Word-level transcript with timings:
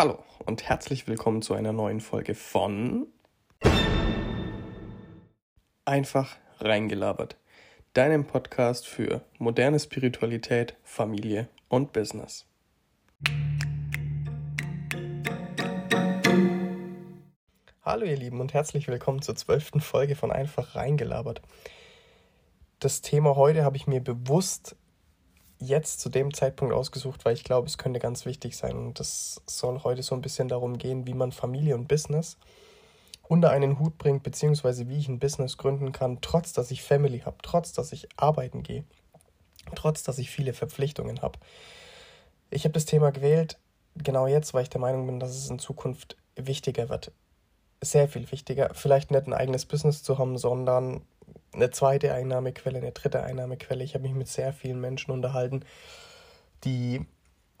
Hallo 0.00 0.22
und 0.46 0.62
herzlich 0.62 1.08
willkommen 1.08 1.42
zu 1.42 1.54
einer 1.54 1.72
neuen 1.72 2.00
Folge 2.00 2.36
von 2.36 3.08
Einfach 5.84 6.36
reingelabert, 6.60 7.36
deinem 7.94 8.24
Podcast 8.24 8.86
für 8.86 9.22
moderne 9.38 9.80
Spiritualität, 9.80 10.76
Familie 10.84 11.48
und 11.66 11.92
Business. 11.92 12.46
Hallo 17.82 18.04
ihr 18.04 18.16
Lieben 18.16 18.40
und 18.40 18.54
herzlich 18.54 18.86
willkommen 18.86 19.20
zur 19.20 19.34
zwölften 19.34 19.80
Folge 19.80 20.14
von 20.14 20.30
Einfach 20.30 20.76
reingelabert. 20.76 21.42
Das 22.78 23.02
Thema 23.02 23.34
heute 23.34 23.64
habe 23.64 23.76
ich 23.76 23.88
mir 23.88 24.00
bewusst 24.00 24.76
jetzt 25.58 26.00
zu 26.00 26.08
dem 26.08 26.32
Zeitpunkt 26.32 26.74
ausgesucht, 26.74 27.24
weil 27.24 27.34
ich 27.34 27.44
glaube, 27.44 27.66
es 27.66 27.78
könnte 27.78 28.00
ganz 28.00 28.26
wichtig 28.26 28.56
sein. 28.56 28.76
Und 28.76 29.00
das 29.00 29.42
soll 29.46 29.82
heute 29.82 30.02
so 30.02 30.14
ein 30.14 30.22
bisschen 30.22 30.48
darum 30.48 30.78
gehen, 30.78 31.06
wie 31.06 31.14
man 31.14 31.32
Familie 31.32 31.74
und 31.74 31.88
Business 31.88 32.36
unter 33.28 33.50
einen 33.50 33.78
Hut 33.78 33.98
bringt, 33.98 34.22
beziehungsweise 34.22 34.88
wie 34.88 34.98
ich 34.98 35.08
ein 35.08 35.18
Business 35.18 35.58
gründen 35.58 35.92
kann, 35.92 36.18
trotz 36.20 36.52
dass 36.52 36.70
ich 36.70 36.82
Family 36.82 37.20
habe, 37.20 37.36
trotz 37.42 37.72
dass 37.72 37.92
ich 37.92 38.08
arbeiten 38.16 38.62
gehe, 38.62 38.84
trotz 39.74 40.02
dass 40.02 40.18
ich 40.18 40.30
viele 40.30 40.54
Verpflichtungen 40.54 41.20
habe. 41.20 41.38
Ich 42.50 42.64
habe 42.64 42.72
das 42.72 42.86
Thema 42.86 43.12
gewählt, 43.12 43.58
genau 43.96 44.26
jetzt, 44.26 44.54
weil 44.54 44.62
ich 44.62 44.70
der 44.70 44.80
Meinung 44.80 45.06
bin, 45.06 45.20
dass 45.20 45.36
es 45.36 45.50
in 45.50 45.58
Zukunft 45.58 46.16
wichtiger 46.36 46.88
wird. 46.88 47.12
Sehr 47.82 48.08
viel 48.08 48.30
wichtiger. 48.32 48.70
Vielleicht 48.72 49.10
nicht 49.10 49.26
ein 49.26 49.34
eigenes 49.34 49.66
Business 49.66 50.02
zu 50.02 50.18
haben, 50.18 50.38
sondern 50.38 51.02
eine 51.52 51.70
zweite 51.70 52.12
Einnahmequelle, 52.12 52.78
eine 52.78 52.92
dritte 52.92 53.22
Einnahmequelle. 53.22 53.84
Ich 53.84 53.94
habe 53.94 54.02
mich 54.02 54.14
mit 54.14 54.28
sehr 54.28 54.52
vielen 54.52 54.80
Menschen 54.80 55.10
unterhalten, 55.10 55.64
die 56.64 57.06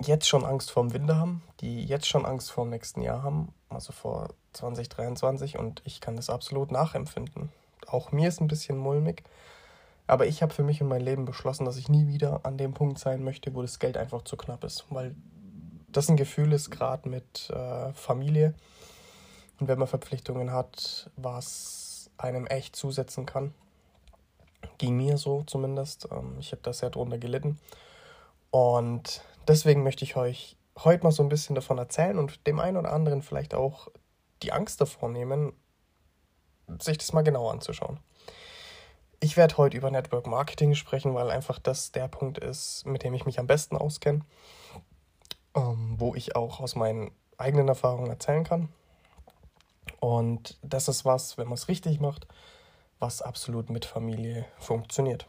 jetzt 0.00 0.28
schon 0.28 0.44
Angst 0.44 0.70
vor 0.70 0.84
dem 0.84 0.92
Winter 0.92 1.16
haben, 1.16 1.42
die 1.60 1.84
jetzt 1.84 2.06
schon 2.06 2.24
Angst 2.24 2.50
vor 2.50 2.64
dem 2.64 2.70
nächsten 2.70 3.02
Jahr 3.02 3.22
haben, 3.22 3.52
also 3.68 3.92
vor 3.92 4.28
2023 4.52 5.58
und 5.58 5.82
ich 5.84 6.00
kann 6.00 6.16
das 6.16 6.30
absolut 6.30 6.70
nachempfinden. 6.70 7.50
Auch 7.86 8.12
mir 8.12 8.28
ist 8.28 8.40
ein 8.40 8.48
bisschen 8.48 8.76
mulmig, 8.76 9.24
aber 10.06 10.26
ich 10.26 10.42
habe 10.42 10.54
für 10.54 10.62
mich 10.62 10.80
in 10.80 10.88
meinem 10.88 11.04
Leben 11.04 11.24
beschlossen, 11.24 11.64
dass 11.64 11.76
ich 11.76 11.88
nie 11.88 12.06
wieder 12.06 12.44
an 12.44 12.58
dem 12.58 12.74
Punkt 12.74 12.98
sein 12.98 13.24
möchte, 13.24 13.54
wo 13.54 13.62
das 13.62 13.78
Geld 13.78 13.96
einfach 13.96 14.22
zu 14.22 14.36
knapp 14.36 14.64
ist, 14.64 14.86
weil 14.90 15.14
das 15.90 16.08
ein 16.08 16.16
Gefühl 16.16 16.52
ist, 16.52 16.70
gerade 16.70 17.08
mit 17.08 17.50
äh, 17.50 17.92
Familie 17.94 18.54
und 19.58 19.68
wenn 19.68 19.78
man 19.78 19.88
Verpflichtungen 19.88 20.52
hat, 20.52 21.10
was 21.16 21.87
einem 22.18 22.46
echt 22.46 22.76
zusetzen 22.76 23.26
kann. 23.26 23.54
Ging 24.78 24.96
mir 24.96 25.18
so 25.18 25.42
zumindest. 25.44 26.08
Ähm, 26.10 26.36
ich 26.38 26.52
habe 26.52 26.62
da 26.62 26.72
sehr 26.72 26.90
drunter 26.90 27.18
gelitten. 27.18 27.58
Und 28.50 29.22
deswegen 29.46 29.82
möchte 29.82 30.04
ich 30.04 30.16
euch 30.16 30.56
heute 30.84 31.04
mal 31.04 31.12
so 31.12 31.22
ein 31.22 31.28
bisschen 31.28 31.54
davon 31.54 31.78
erzählen 31.78 32.18
und 32.18 32.46
dem 32.46 32.60
einen 32.60 32.76
oder 32.76 32.92
anderen 32.92 33.22
vielleicht 33.22 33.54
auch 33.54 33.88
die 34.42 34.52
Angst 34.52 34.80
davor 34.80 35.08
nehmen, 35.08 35.52
sich 36.80 36.98
das 36.98 37.12
mal 37.12 37.22
genauer 37.22 37.52
anzuschauen. 37.52 37.98
Ich 39.20 39.36
werde 39.36 39.56
heute 39.56 39.76
über 39.76 39.90
Network 39.90 40.28
Marketing 40.28 40.74
sprechen, 40.74 41.14
weil 41.14 41.30
einfach 41.30 41.58
das 41.58 41.90
der 41.90 42.06
Punkt 42.06 42.38
ist, 42.38 42.86
mit 42.86 43.02
dem 43.02 43.14
ich 43.14 43.26
mich 43.26 43.40
am 43.40 43.48
besten 43.48 43.76
auskenne, 43.76 44.20
ähm, 45.56 45.96
wo 45.98 46.14
ich 46.14 46.36
auch 46.36 46.60
aus 46.60 46.76
meinen 46.76 47.10
eigenen 47.36 47.66
Erfahrungen 47.68 48.10
erzählen 48.10 48.44
kann. 48.44 48.68
Und 50.00 50.58
das 50.62 50.88
ist 50.88 51.04
was, 51.04 51.38
wenn 51.38 51.46
man 51.46 51.54
es 51.54 51.68
richtig 51.68 52.00
macht, 52.00 52.26
was 52.98 53.22
absolut 53.22 53.70
mit 53.70 53.84
Familie 53.84 54.44
funktioniert. 54.58 55.26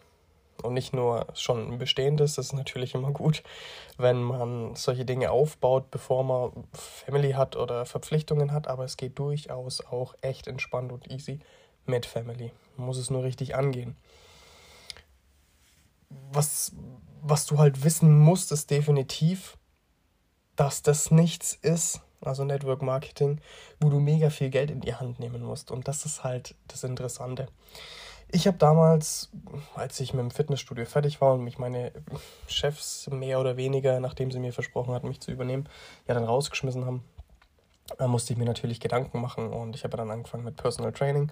Und 0.62 0.74
nicht 0.74 0.94
nur 0.94 1.28
schon 1.36 1.78
bestehendes, 1.78 2.36
das 2.36 2.48
ist 2.48 2.54
natürlich 2.54 2.94
immer 2.94 3.12
gut, 3.12 3.44
wenn 3.98 4.22
man 4.22 4.76
solche 4.76 5.06
Dinge 5.06 5.32
aufbaut, 5.32 5.90
bevor 5.90 6.24
man 6.24 6.68
Family 6.74 7.32
hat 7.32 7.56
oder 7.56 7.86
Verpflichtungen 7.86 8.52
hat, 8.52 8.68
aber 8.68 8.84
es 8.84 8.98
geht 8.98 9.18
durchaus 9.20 9.86
auch 9.86 10.16
echt 10.22 10.48
entspannt 10.48 10.92
und 10.92 11.10
easy 11.10 11.40
mit 11.86 12.06
Family. 12.06 12.52
Man 12.76 12.88
muss 12.88 12.98
es 12.98 13.10
nur 13.10 13.24
richtig 13.24 13.56
angehen. 13.56 13.96
Was, 16.10 16.74
was 17.22 17.46
du 17.46 17.58
halt 17.58 17.84
wissen 17.84 18.20
musst, 18.20 18.52
ist 18.52 18.70
definitiv, 18.70 19.58
dass 20.56 20.82
das 20.82 21.10
nichts 21.10 21.54
ist, 21.54 22.02
also 22.22 22.44
Network 22.44 22.82
Marketing, 22.82 23.40
wo 23.80 23.90
du 23.90 24.00
mega 24.00 24.30
viel 24.30 24.50
Geld 24.50 24.72
in 24.72 24.82
die 24.82 24.96
Hand 24.96 25.20
nehmen 25.20 25.44
musst. 25.44 25.72
Und 25.72 25.88
das 25.88 26.06
ist 26.06 26.24
halt 26.24 26.56
das 26.68 26.84
Interessante. 26.84 27.48
Ich 28.32 28.46
habe 28.46 28.58
damals, 28.58 29.30
als 29.74 30.00
ich 30.00 30.14
mit 30.14 30.22
dem 30.22 30.32
Fitnessstudio 30.32 30.86
fertig 30.86 31.20
war 31.20 31.34
und 31.34 31.44
mich 31.44 31.58
meine 31.58 31.92
Chefs 32.48 33.10
mehr 33.10 33.40
oder 33.40 33.58
weniger, 33.58 34.00
nachdem 34.00 34.30
sie 34.30 34.40
mir 34.40 34.54
versprochen 34.54 34.94
hatten, 34.94 35.08
mich 35.08 35.20
zu 35.20 35.32
übernehmen, 35.32 35.68
ja 36.08 36.14
dann 36.14 36.26
rausgeschmissen 36.26 36.86
haben, 36.86 37.04
musste 38.08 38.34
ich 38.34 38.40
mir 38.40 38.46
natürlich 38.46 38.80
Gedanken 38.80 39.20
machen 39.20 39.52
und 39.52 39.76
ich 39.76 39.84
habe 39.84 39.98
dann 39.98 40.12
angefangen 40.12 40.44
mit 40.44 40.58
Personal 40.58 40.92
Training 40.92 41.32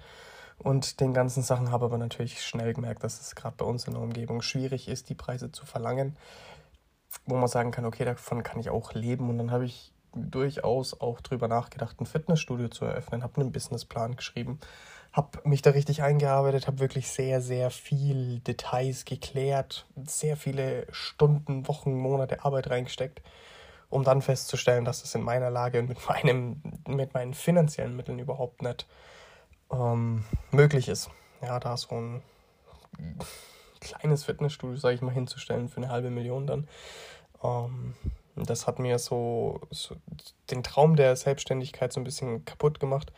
und 0.58 0.98
den 1.00 1.14
ganzen 1.14 1.44
Sachen, 1.44 1.70
habe 1.70 1.84
aber 1.84 1.98
natürlich 1.98 2.42
schnell 2.42 2.74
gemerkt, 2.74 3.04
dass 3.04 3.20
es 3.20 3.36
gerade 3.36 3.54
bei 3.56 3.64
uns 3.64 3.86
in 3.86 3.94
der 3.94 4.02
Umgebung 4.02 4.42
schwierig 4.42 4.88
ist, 4.88 5.08
die 5.08 5.14
Preise 5.14 5.52
zu 5.52 5.66
verlangen, 5.66 6.16
wo 7.26 7.36
man 7.36 7.48
sagen 7.48 7.70
kann, 7.70 7.84
okay, 7.84 8.04
davon 8.04 8.42
kann 8.42 8.58
ich 8.58 8.70
auch 8.70 8.92
leben 8.94 9.30
und 9.30 9.38
dann 9.38 9.52
habe 9.52 9.64
ich 9.64 9.92
durchaus 10.14 11.00
auch 11.00 11.20
drüber 11.20 11.48
nachgedacht, 11.48 12.00
ein 12.00 12.06
Fitnessstudio 12.06 12.68
zu 12.68 12.84
eröffnen, 12.84 13.22
habe 13.22 13.40
einen 13.40 13.52
Businessplan 13.52 14.16
geschrieben, 14.16 14.58
habe 15.12 15.38
mich 15.44 15.62
da 15.62 15.70
richtig 15.70 16.02
eingearbeitet, 16.02 16.66
habe 16.66 16.80
wirklich 16.80 17.08
sehr, 17.08 17.40
sehr 17.40 17.70
viel 17.70 18.40
Details 18.40 19.04
geklärt, 19.04 19.86
sehr 20.04 20.36
viele 20.36 20.86
Stunden, 20.90 21.66
Wochen, 21.68 21.94
Monate 21.94 22.44
Arbeit 22.44 22.70
reingesteckt, 22.70 23.22
um 23.90 24.04
dann 24.04 24.22
festzustellen, 24.22 24.84
dass 24.84 25.02
es 25.02 25.14
in 25.14 25.22
meiner 25.22 25.50
Lage 25.50 25.78
und 25.78 25.88
mit, 25.88 25.98
meinem, 26.08 26.62
mit 26.86 27.14
meinen 27.14 27.34
finanziellen 27.34 27.96
Mitteln 27.96 28.18
überhaupt 28.18 28.62
nicht 28.62 28.86
ähm, 29.72 30.24
möglich 30.50 30.88
ist. 30.88 31.10
Ja, 31.42 31.58
da 31.60 31.76
so 31.76 31.94
ein 31.94 32.22
kleines 33.80 34.24
Fitnessstudio, 34.24 34.76
sage 34.76 34.94
ich 34.96 35.02
mal, 35.02 35.12
hinzustellen 35.12 35.68
für 35.68 35.78
eine 35.78 35.90
halbe 35.90 36.10
Million 36.10 36.46
dann. 36.46 36.68
Ähm, 37.42 37.94
das 38.44 38.66
hat 38.66 38.78
mir 38.78 38.98
so, 38.98 39.60
so, 39.70 39.96
den 40.50 40.62
Traum 40.62 40.96
der 40.96 41.16
Selbstständigkeit 41.16 41.92
so 41.92 42.00
ein 42.00 42.04
bisschen 42.04 42.44
kaputt 42.44 42.80
gemacht, 42.80 43.12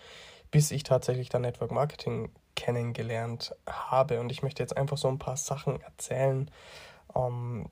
bis 0.51 0.71
ich 0.71 0.83
tatsächlich 0.83 1.29
dann 1.29 1.43
Network 1.43 1.71
Marketing 1.71 2.31
kennengelernt 2.57 3.55
habe. 3.67 4.21
Und 4.21 4.31
ich 4.31 4.43
möchte 4.43 4.63
jetzt 4.63 4.77
einfach 4.77 4.99
so 4.99 5.09
ein 5.09 5.19
paar 5.19 5.37
Sachen 5.37 5.81
erzählen, 5.81 6.51
ähm, 7.15 7.67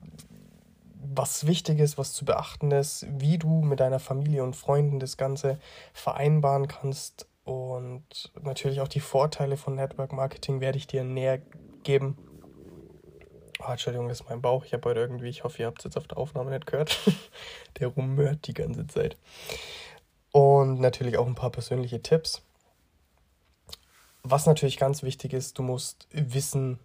was 1.01 1.47
wichtig 1.47 1.79
ist, 1.79 1.97
was 1.97 2.13
zu 2.13 2.25
beachten 2.25 2.71
ist, 2.71 3.05
wie 3.09 3.37
du 3.37 3.61
mit 3.61 3.79
deiner 3.79 3.99
Familie 3.99 4.43
und 4.43 4.55
Freunden 4.55 4.99
das 4.99 5.17
Ganze 5.17 5.59
vereinbaren 5.93 6.67
kannst. 6.67 7.27
Und 7.45 8.31
natürlich 8.41 8.81
auch 8.81 8.87
die 8.87 8.99
Vorteile 8.99 9.57
von 9.57 9.75
Network 9.75 10.13
Marketing 10.13 10.59
werde 10.59 10.77
ich 10.77 10.87
dir 10.87 11.03
näher 11.03 11.39
geben. 11.83 12.17
Oh, 13.61 13.71
Entschuldigung, 13.71 14.07
das 14.07 14.21
ist 14.21 14.29
mein 14.29 14.41
Bauch. 14.41 14.63
Ich 14.63 14.73
habe 14.73 14.89
heute 14.89 15.01
irgendwie, 15.01 15.27
ich 15.27 15.43
hoffe, 15.43 15.61
ihr 15.61 15.67
habt 15.67 15.79
es 15.79 15.83
jetzt 15.83 15.97
auf 15.97 16.07
der 16.07 16.17
Aufnahme 16.17 16.49
nicht 16.51 16.65
gehört. 16.65 16.97
Der 17.79 17.87
rummört 17.87 18.47
die 18.47 18.53
ganze 18.53 18.87
Zeit. 18.87 19.17
Und 20.31 20.79
natürlich 20.79 21.17
auch 21.17 21.27
ein 21.27 21.35
paar 21.35 21.49
persönliche 21.49 22.01
Tipps. 22.01 22.41
Was 24.23 24.45
natürlich 24.45 24.77
ganz 24.77 25.03
wichtig 25.03 25.33
ist, 25.33 25.57
du 25.57 25.63
musst 25.63 26.07
wissen, 26.11 26.79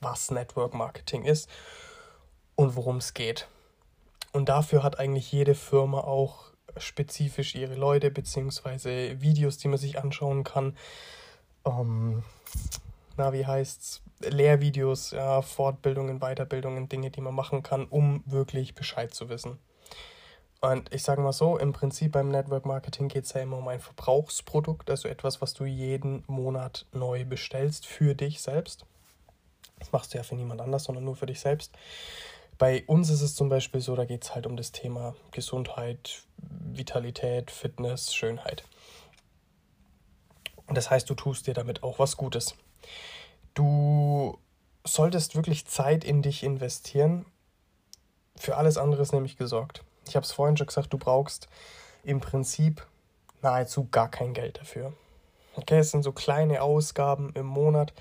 was 0.00 0.30
Network 0.30 0.74
Marketing 0.74 1.24
ist 1.24 1.48
und 2.56 2.74
worum 2.74 2.96
es 2.96 3.14
geht. 3.14 3.46
Und 4.32 4.48
dafür 4.48 4.82
hat 4.82 4.98
eigentlich 4.98 5.30
jede 5.30 5.54
Firma 5.54 6.00
auch 6.00 6.46
spezifisch 6.76 7.54
ihre 7.54 7.74
Leute 7.74 8.10
bzw. 8.10 9.20
Videos, 9.20 9.58
die 9.58 9.68
man 9.68 9.78
sich 9.78 9.98
anschauen 9.98 10.44
kann. 10.44 10.76
Ähm, 11.64 12.24
na, 13.18 13.32
wie 13.32 13.46
heißt's? 13.46 14.02
Lehrvideos, 14.20 15.12
ja, 15.12 15.42
Fortbildungen, 15.42 16.18
Weiterbildungen, 16.20 16.88
Dinge, 16.88 17.10
die 17.10 17.20
man 17.20 17.34
machen 17.34 17.62
kann, 17.62 17.86
um 17.86 18.24
wirklich 18.26 18.74
Bescheid 18.74 19.14
zu 19.14 19.28
wissen. 19.28 19.58
Und 20.60 20.92
ich 20.92 21.04
sage 21.04 21.20
mal 21.20 21.32
so, 21.32 21.56
im 21.56 21.72
Prinzip 21.72 22.12
beim 22.12 22.30
Network 22.30 22.66
Marketing 22.66 23.06
geht 23.06 23.24
es 23.24 23.32
ja 23.32 23.42
immer 23.42 23.58
um 23.58 23.68
ein 23.68 23.78
Verbrauchsprodukt, 23.78 24.90
also 24.90 25.08
etwas, 25.08 25.40
was 25.40 25.54
du 25.54 25.64
jeden 25.64 26.24
Monat 26.26 26.86
neu 26.92 27.24
bestellst 27.24 27.86
für 27.86 28.16
dich 28.16 28.42
selbst. 28.42 28.84
Das 29.78 29.92
machst 29.92 30.12
du 30.12 30.18
ja 30.18 30.24
für 30.24 30.34
niemand 30.34 30.60
anders, 30.60 30.84
sondern 30.84 31.04
nur 31.04 31.14
für 31.14 31.26
dich 31.26 31.38
selbst. 31.38 31.72
Bei 32.58 32.82
uns 32.88 33.08
ist 33.08 33.22
es 33.22 33.36
zum 33.36 33.48
Beispiel 33.48 33.80
so, 33.80 33.94
da 33.94 34.04
geht 34.04 34.24
es 34.24 34.34
halt 34.34 34.46
um 34.46 34.56
das 34.56 34.72
Thema 34.72 35.14
Gesundheit, 35.30 36.24
Vitalität, 36.38 37.52
Fitness, 37.52 38.12
Schönheit. 38.12 38.64
Und 40.66 40.76
das 40.76 40.90
heißt, 40.90 41.08
du 41.08 41.14
tust 41.14 41.46
dir 41.46 41.54
damit 41.54 41.84
auch 41.84 42.00
was 42.00 42.16
Gutes. 42.16 42.56
Du 43.54 44.38
solltest 44.84 45.34
wirklich 45.36 45.66
Zeit 45.66 46.04
in 46.04 46.22
dich 46.22 46.42
investieren. 46.42 47.26
Für 48.36 48.56
alles 48.56 48.78
andere 48.78 49.02
ist 49.02 49.12
nämlich 49.12 49.36
gesorgt. 49.36 49.84
Ich 50.06 50.16
habe 50.16 50.24
es 50.24 50.32
vorhin 50.32 50.56
schon 50.56 50.66
gesagt, 50.66 50.92
du 50.92 50.98
brauchst 50.98 51.48
im 52.04 52.20
Prinzip 52.20 52.86
nahezu 53.42 53.88
gar 53.90 54.10
kein 54.10 54.32
Geld 54.32 54.58
dafür. 54.58 54.92
Okay, 55.54 55.78
es 55.78 55.90
sind 55.90 56.02
so 56.02 56.12
kleine 56.12 56.62
Ausgaben 56.62 57.32
im 57.34 57.46
Monat, 57.46 57.92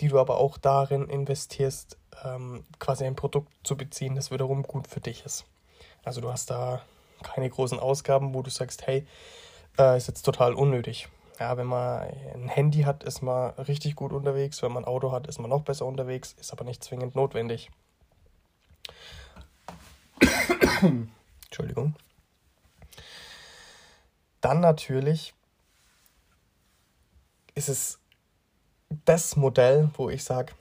die 0.00 0.08
du 0.08 0.18
aber 0.18 0.38
auch 0.38 0.58
darin 0.58 1.08
investierst, 1.08 1.96
ähm, 2.24 2.64
quasi 2.78 3.04
ein 3.04 3.16
Produkt 3.16 3.52
zu 3.62 3.76
beziehen, 3.76 4.16
das 4.16 4.30
wiederum 4.30 4.62
gut 4.64 4.88
für 4.88 5.00
dich 5.00 5.24
ist. 5.24 5.44
Also 6.04 6.20
du 6.20 6.30
hast 6.30 6.50
da 6.50 6.82
keine 7.22 7.48
großen 7.48 7.78
Ausgaben, 7.78 8.34
wo 8.34 8.42
du 8.42 8.50
sagst, 8.50 8.86
hey, 8.86 9.06
äh, 9.78 9.96
ist 9.96 10.08
jetzt 10.08 10.22
total 10.22 10.54
unnötig. 10.54 11.08
Ja, 11.38 11.56
wenn 11.56 11.66
man 11.66 12.08
ein 12.34 12.48
Handy 12.48 12.82
hat, 12.82 13.04
ist 13.04 13.22
man 13.22 13.50
richtig 13.54 13.94
gut 13.94 14.12
unterwegs. 14.12 14.62
Wenn 14.62 14.72
man 14.72 14.84
ein 14.84 14.88
Auto 14.88 15.12
hat, 15.12 15.26
ist 15.26 15.38
man 15.38 15.50
noch 15.50 15.62
besser 15.62 15.84
unterwegs, 15.84 16.34
ist 16.40 16.52
aber 16.52 16.64
nicht 16.64 16.82
zwingend 16.82 17.14
notwendig. 17.14 17.70
Entschuldigung. 21.44 21.94
Dann 24.40 24.60
natürlich 24.60 25.34
ist 27.54 27.68
es 27.68 27.98
das 29.04 29.36
Modell, 29.36 29.90
wo 29.96 30.08
ich 30.08 30.24
sage, 30.24 30.52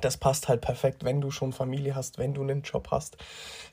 das 0.00 0.16
passt 0.16 0.48
halt 0.48 0.60
perfekt, 0.60 1.04
wenn 1.04 1.20
du 1.20 1.30
schon 1.30 1.52
Familie 1.52 1.94
hast, 1.94 2.18
wenn 2.18 2.34
du 2.34 2.42
einen 2.42 2.62
Job 2.62 2.88
hast, 2.90 3.16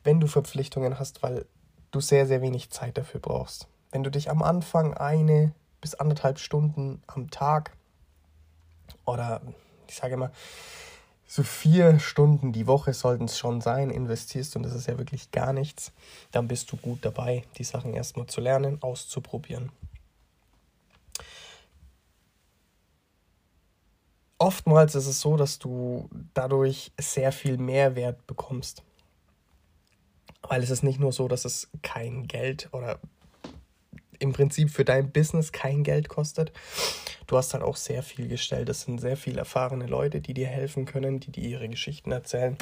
wenn 0.04 0.20
du 0.20 0.28
Verpflichtungen 0.28 1.00
hast, 1.00 1.24
weil 1.24 1.46
du 1.92 2.00
sehr, 2.00 2.26
sehr 2.26 2.42
wenig 2.42 2.70
Zeit 2.70 2.98
dafür 2.98 3.20
brauchst. 3.20 3.68
Wenn 3.92 4.04
du 4.04 4.12
dich 4.12 4.30
am 4.30 4.42
Anfang 4.42 4.94
eine 4.94 5.54
bis 5.88 5.96
anderthalb 5.96 6.38
Stunden 6.38 7.02
am 7.08 7.32
Tag 7.32 7.72
oder 9.06 9.42
ich 9.88 9.96
sage 9.96 10.16
immer, 10.16 10.34
so 11.26 11.44
vier 11.44 11.98
Stunden 12.00 12.52
die 12.52 12.68
Woche 12.68 12.94
sollten 12.94 13.24
es 13.24 13.38
schon 13.38 13.62
sein, 13.62 13.90
investierst 13.90 14.58
und 14.58 14.64
das 14.64 14.74
ist 14.74 14.88
ja 14.88 14.98
wirklich 14.98 15.32
gar 15.32 15.54
nichts, 15.54 15.94
dann 16.32 16.50
bist 16.50 16.70
du 16.74 16.76
gut 16.76 17.06
dabei, 17.06 17.46
die 17.58 17.64
Sachen 17.64 17.94
erstmal 17.94 18.28
zu 18.28 18.42
lernen, 18.42 18.82
auszuprobieren. 18.82 19.72
Oftmals 24.38 24.94
ist 24.96 25.08
es 25.08 25.22
so, 25.22 25.38
dass 25.38 25.58
du 25.58 26.10
dadurch 26.34 26.92
sehr 27.00 27.32
viel 27.32 27.58
Mehrwert 27.58 28.28
bekommst. 28.28 28.84
Weil 30.42 30.62
es 30.64 30.70
ist 30.70 30.84
nicht 30.84 31.00
nur 31.00 31.14
so, 31.14 31.30
dass 31.30 31.46
es 31.46 31.70
kein 31.82 32.28
Geld 32.28 32.68
oder 32.74 33.00
im 34.20 34.34
Prinzip 34.34 34.70
für 34.70 34.86
dein 34.86 35.12
Business 35.12 35.52
kein 35.52 35.84
Geld 35.84 36.10
kostet. 36.10 36.52
Du 37.28 37.38
hast 37.38 37.54
dann 37.54 37.62
auch 37.62 37.76
sehr 37.76 38.04
viel 38.04 38.28
gestellt. 38.28 38.70
Es 38.70 38.82
sind 38.82 39.00
sehr 39.00 39.18
viel 39.18 39.38
erfahrene 39.38 39.86
Leute, 39.86 40.22
die 40.22 40.34
dir 40.34 40.48
helfen 40.48 40.86
können, 40.86 41.20
die 41.20 41.32
dir 41.32 41.44
ihre 41.44 41.70
Geschichten 41.70 42.12
erzählen, 42.12 42.58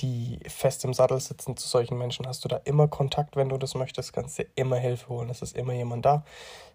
die 0.00 0.38
fest 0.48 0.84
im 0.84 0.92
Sattel 0.92 1.20
sitzen. 1.20 1.56
Zu 1.56 1.68
solchen 1.68 1.96
Menschen 1.96 2.26
hast 2.26 2.44
du 2.44 2.48
da 2.48 2.60
immer 2.64 2.88
Kontakt, 2.88 3.36
wenn 3.36 3.48
du 3.48 3.56
das 3.56 3.74
möchtest, 3.74 4.12
kannst 4.12 4.38
dir 4.38 4.46
immer 4.54 4.76
Hilfe 4.76 5.08
holen. 5.08 5.30
Es 5.30 5.42
ist 5.42 5.56
immer 5.56 5.72
jemand 5.72 6.04
da. 6.04 6.24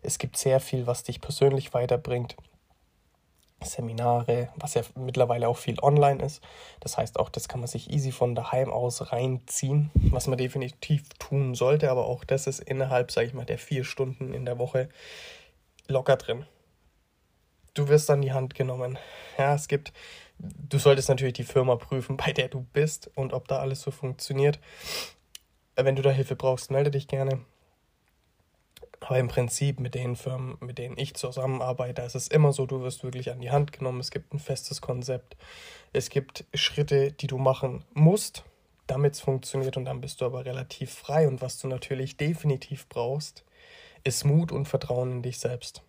Es 0.01 0.17
gibt 0.17 0.37
sehr 0.37 0.59
viel, 0.59 0.87
was 0.87 1.03
dich 1.03 1.21
persönlich 1.21 1.73
weiterbringt. 1.73 2.35
Seminare, 3.63 4.49
was 4.55 4.73
ja 4.73 4.81
mittlerweile 4.95 5.47
auch 5.47 5.57
viel 5.57 5.79
online 5.81 6.23
ist. 6.23 6.41
Das 6.79 6.97
heißt, 6.97 7.19
auch 7.19 7.29
das 7.29 7.47
kann 7.47 7.59
man 7.59 7.67
sich 7.67 7.91
easy 7.91 8.11
von 8.11 8.35
daheim 8.35 8.71
aus 8.71 9.11
reinziehen, 9.11 9.91
was 9.93 10.27
man 10.27 10.37
definitiv 10.37 11.09
tun 11.19 11.55
sollte, 11.55 11.91
aber 11.91 12.05
auch 12.05 12.23
das 12.23 12.47
ist 12.47 12.59
innerhalb, 12.59 13.11
sage 13.11 13.27
ich 13.27 13.33
mal, 13.33 13.45
der 13.45 13.57
vier 13.57 13.83
Stunden 13.83 14.33
in 14.33 14.45
der 14.45 14.57
Woche 14.57 14.89
locker 15.87 16.17
drin. 16.17 16.45
Du 17.73 17.87
wirst 17.87 18.09
an 18.09 18.21
die 18.21 18.33
Hand 18.33 18.53
genommen. 18.55 18.97
Ja, 19.37 19.55
es 19.55 19.67
gibt, 19.67 19.93
du 20.37 20.77
solltest 20.77 21.09
natürlich 21.09 21.33
die 21.33 21.43
Firma 21.43 21.75
prüfen, 21.75 22.17
bei 22.25 22.33
der 22.33 22.49
du 22.49 22.65
bist 22.73 23.09
und 23.15 23.33
ob 23.33 23.47
da 23.47 23.59
alles 23.59 23.81
so 23.81 23.91
funktioniert. 23.91 24.59
Wenn 25.75 25.95
du 25.95 26.01
da 26.01 26.11
Hilfe 26.11 26.35
brauchst, 26.35 26.69
melde 26.69 26.91
dich 26.91 27.07
gerne. 27.07 27.41
Aber 29.01 29.17
im 29.17 29.27
Prinzip 29.27 29.79
mit 29.79 29.95
den 29.95 30.15
Firmen, 30.15 30.57
mit 30.61 30.77
denen 30.77 30.97
ich 30.97 31.15
zusammenarbeite, 31.15 32.03
ist 32.03 32.15
es 32.15 32.27
immer 32.27 32.53
so, 32.53 32.67
du 32.67 32.81
wirst 32.81 33.03
wirklich 33.03 33.31
an 33.31 33.41
die 33.41 33.51
Hand 33.51 33.73
genommen. 33.73 33.99
Es 33.99 34.11
gibt 34.11 34.33
ein 34.33 34.39
festes 34.39 34.79
Konzept. 34.79 35.35
Es 35.91 36.09
gibt 36.09 36.45
Schritte, 36.53 37.11
die 37.11 37.27
du 37.27 37.37
machen 37.37 37.83
musst, 37.93 38.43
damit 38.85 39.15
es 39.15 39.19
funktioniert. 39.19 39.75
Und 39.75 39.85
dann 39.85 40.01
bist 40.01 40.21
du 40.21 40.25
aber 40.25 40.45
relativ 40.45 40.93
frei. 40.93 41.27
Und 41.27 41.41
was 41.41 41.57
du 41.57 41.67
natürlich 41.67 42.15
definitiv 42.15 42.87
brauchst, 42.87 43.43
ist 44.03 44.23
Mut 44.23 44.51
und 44.51 44.67
Vertrauen 44.67 45.11
in 45.11 45.21
dich 45.23 45.39
selbst. 45.39 45.81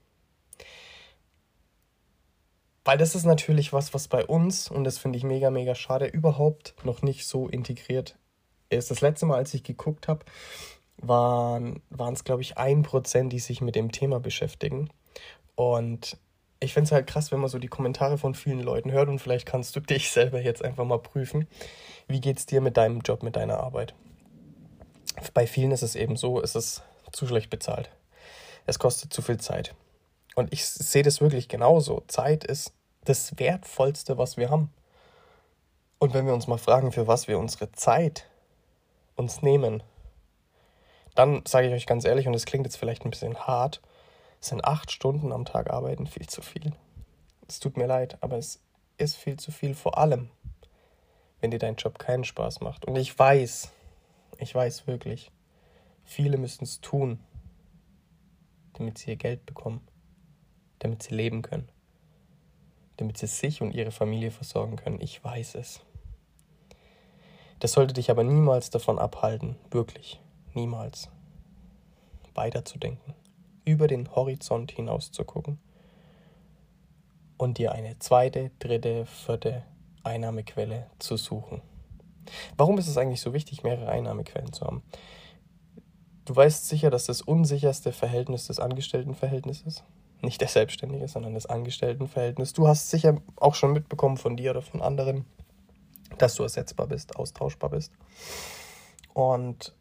Weil 2.85 2.99
das 2.99 3.15
ist 3.15 3.25
natürlich 3.25 3.75
was, 3.75 3.93
was 3.93 4.09
bei 4.09 4.25
uns, 4.25 4.69
und 4.71 4.85
das 4.85 4.99
finde 4.99 5.19
ich 5.19 5.23
mega, 5.23 5.51
mega 5.51 5.75
schade, 5.75 6.07
überhaupt 6.07 6.75
noch 6.83 7.03
nicht 7.03 7.27
so 7.27 7.47
integriert 7.47 8.17
ist. 8.71 8.91
Das 8.91 9.03
letzte 9.03 9.27
Mal, 9.27 9.37
als 9.37 9.55
ich 9.55 9.63
geguckt 9.63 10.09
habe, 10.09 10.25
waren 10.99 11.81
es, 12.13 12.25
glaube 12.25 12.43
ich, 12.43 12.59
ein 12.59 12.83
Prozent, 12.83 13.33
die 13.33 13.39
sich 13.39 13.61
mit 13.61 13.75
dem 13.75 13.91
Thema 13.93 14.21
beschäftigen. 14.21 14.91
Und 15.55 16.17
ich 16.61 16.73
finde 16.73 16.87
es 16.87 16.93
halt 16.93 17.07
krass, 17.07 17.33
wenn 17.33 17.41
man 17.41 17.49
so 17.49 17.59
die 17.59 17.69
Kommentare 17.69 18.19
von 18.19 18.35
vielen 18.35 18.61
Leuten 18.61 18.93
hört 18.93 19.09
und 19.09 19.19
vielleicht 19.19 19.47
kannst 19.47 19.75
du 19.77 19.81
dich 19.81 20.11
selber 20.11 20.41
jetzt 20.41 20.65
einfach 20.65 20.85
mal 20.85 20.99
prüfen. 20.99 21.49
Wie 22.09 22.21
geht 22.21 22.39
es 22.39 22.47
dir 22.47 22.61
mit 22.61 22.77
deinem 22.77 23.01
Job, 23.01 23.23
mit 23.23 23.37
deiner 23.37 23.59
Arbeit? 23.59 23.95
Bei 25.35 25.47
vielen 25.47 25.73
ist 25.73 25.83
es 25.83 25.95
eben 25.95 26.17
so, 26.17 26.41
es 26.41 26.55
ist 26.55 26.83
zu 27.13 27.27
schlecht 27.27 27.51
bezahlt. 27.51 27.91
Es 28.67 28.79
kostet 28.79 29.13
zu 29.13 29.23
viel 29.23 29.39
Zeit. 29.39 29.75
Und 30.35 30.53
ich 30.53 30.65
sehe 30.65 31.03
das 31.03 31.21
wirklich 31.21 31.49
genauso. 31.49 32.03
Zeit 32.07 32.45
ist 32.45 32.73
das 33.05 33.39
Wertvollste, 33.39 34.17
was 34.17 34.37
wir 34.37 34.51
haben. 34.51 34.71
Und 35.99 36.15
wenn 36.15 36.27
wir 36.27 36.35
uns 36.35 36.47
mal 36.47 36.59
fragen, 36.59 36.93
für 36.93 37.07
was 37.07 37.29
wir 37.29 37.39
unsere 37.39 37.71
Zeit 37.73 38.27
uns 39.15 39.43
nehmen, 39.43 39.83
dann 41.23 41.43
sage 41.47 41.69
ich 41.69 41.73
euch 41.73 41.87
ganz 41.87 42.05
ehrlich, 42.05 42.27
und 42.27 42.35
es 42.35 42.47
klingt 42.47 42.67
jetzt 42.67 42.77
vielleicht 42.77 43.05
ein 43.05 43.11
bisschen 43.11 43.39
hart, 43.39 43.81
sind 44.41 44.65
acht 44.65 44.91
Stunden 44.91 45.33
am 45.33 45.45
Tag 45.45 45.71
arbeiten 45.71 46.07
viel 46.07 46.27
zu 46.27 46.43
viel. 46.43 46.73
Es 47.47 47.61
tut 47.61 47.77
mir 47.77 47.87
leid, 47.87 48.19
aber 48.21 48.39
es 48.39 48.61
ist 48.99 49.15
viel 49.17 49.39
zu 49.39 49.53
viel, 49.53 49.75
vor 49.75 49.99
allem, 49.99 50.31
wenn 51.41 51.53
dir 51.53 51.61
dein 51.61 51.77
Job 51.77 51.99
keinen 51.99 52.25
Spaß 52.25 52.61
macht. 52.61 52.87
Und 52.87 52.97
ich 52.97 53.17
weiß, 53.17 53.71
ich 54.39 54.53
weiß 54.53 54.89
wirklich, 54.89 55.31
viele 56.05 56.39
müssen 56.39 56.65
es 56.65 56.81
tun, 56.81 57.21
damit 58.73 58.99
sie 58.99 59.11
ihr 59.11 59.17
Geld 59.17 59.47
bekommen, 59.47 59.87
damit 60.81 61.05
sie 61.05 61.15
leben 61.15 61.43
können, 61.43 61.69
damit 62.97 63.17
sie 63.17 63.29
sich 63.29 63.63
und 63.63 63.75
ihre 63.75 63.93
Familie 63.93 64.33
versorgen 64.33 64.75
können. 64.75 65.01
Ich 65.01 65.23
weiß 65.23 65.55
es. 65.55 65.81
Das 67.61 67.73
sollte 67.73 67.95
dich 67.95 68.11
aber 68.11 68.25
niemals 68.25 68.71
davon 68.71 68.99
abhalten, 68.99 69.55
wirklich 69.71 70.22
niemals 70.55 71.09
weiterzudenken, 72.35 73.15
über 73.65 73.87
den 73.87 74.15
Horizont 74.15 74.73
hinaus 74.73 75.13
zu 75.13 75.25
gucken 75.25 75.59
und 77.37 77.59
dir 77.59 77.73
eine 77.73 77.99
zweite, 77.99 78.51
dritte, 78.59 79.07
vierte 79.07 79.65
Einnahmequelle 80.05 80.87
zu 80.99 81.17
suchen. 81.17 81.63
Warum 82.57 82.79
ist 82.79 82.89
es 82.89 82.97
eigentlich 82.97 83.21
so 83.21 83.33
wichtig, 83.33 83.63
mehrere 83.63 83.89
Einnahmequellen 83.89 84.53
zu 84.53 84.65
haben? 84.65 84.83
Du 86.25 86.37
weißt 86.37 86.69
sicher, 86.69 86.91
dass 86.91 87.07
das 87.07 87.21
unsicherste 87.21 87.93
Verhältnis 87.93 88.47
das 88.47 88.61
Angestelltenverhältnis 88.61 89.63
ist. 89.63 89.85
Nicht 90.21 90.41
der 90.41 90.49
Selbstständige, 90.49 91.09
sondern 91.09 91.35
das 91.35 91.47
Angestelltenverhältnis. 91.47 92.53
Du 92.53 92.69
hast 92.69 92.91
sicher 92.91 93.17
auch 93.37 93.57
schon 93.57 93.73
mitbekommen 93.73 94.17
von 94.17 94.37
dir 94.37 94.53
oder 94.53 94.63
von 94.63 94.81
anderen, 94.81 95.25
dass 96.19 96.37
du 96.37 96.45
ersetzbar 96.45 96.87
bist, 96.87 97.17
austauschbar 97.17 97.71
bist. 97.71 97.93
Und 99.15 99.75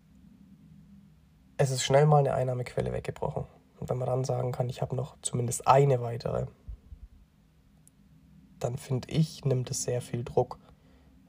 es 1.62 1.70
ist 1.70 1.84
schnell 1.84 2.08
mal 2.08 2.18
eine 2.18 2.34
Einnahmequelle 2.34 2.92
weggebrochen. 2.92 3.46
Und 3.80 3.88
wenn 3.88 4.00
man 4.00 4.08
dann 4.08 4.24
sagen 4.24 4.52
kann, 4.52 4.68
ich 4.68 4.82
habe 4.82 4.96
noch 4.96 5.16
zumindest 5.22 5.68
eine 5.68 6.02
weitere, 6.02 6.48
dann 8.60 8.78
finde 8.78 9.10
ich, 9.12 9.46
nimmt 9.46 9.70
es 9.70 9.84
sehr 9.84 10.02
viel 10.02 10.24
Druck. 10.24 10.58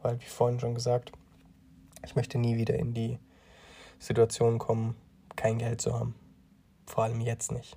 Weil, 0.00 0.18
wie 0.20 0.24
vorhin 0.24 0.58
schon 0.58 0.74
gesagt, 0.74 1.12
ich 2.02 2.16
möchte 2.16 2.38
nie 2.38 2.56
wieder 2.56 2.78
in 2.78 2.94
die 2.94 3.18
Situation 3.98 4.58
kommen, 4.58 4.96
kein 5.36 5.58
Geld 5.58 5.82
zu 5.82 5.92
haben. 5.92 6.14
Vor 6.86 7.04
allem 7.04 7.20
jetzt 7.20 7.52
nicht. 7.52 7.76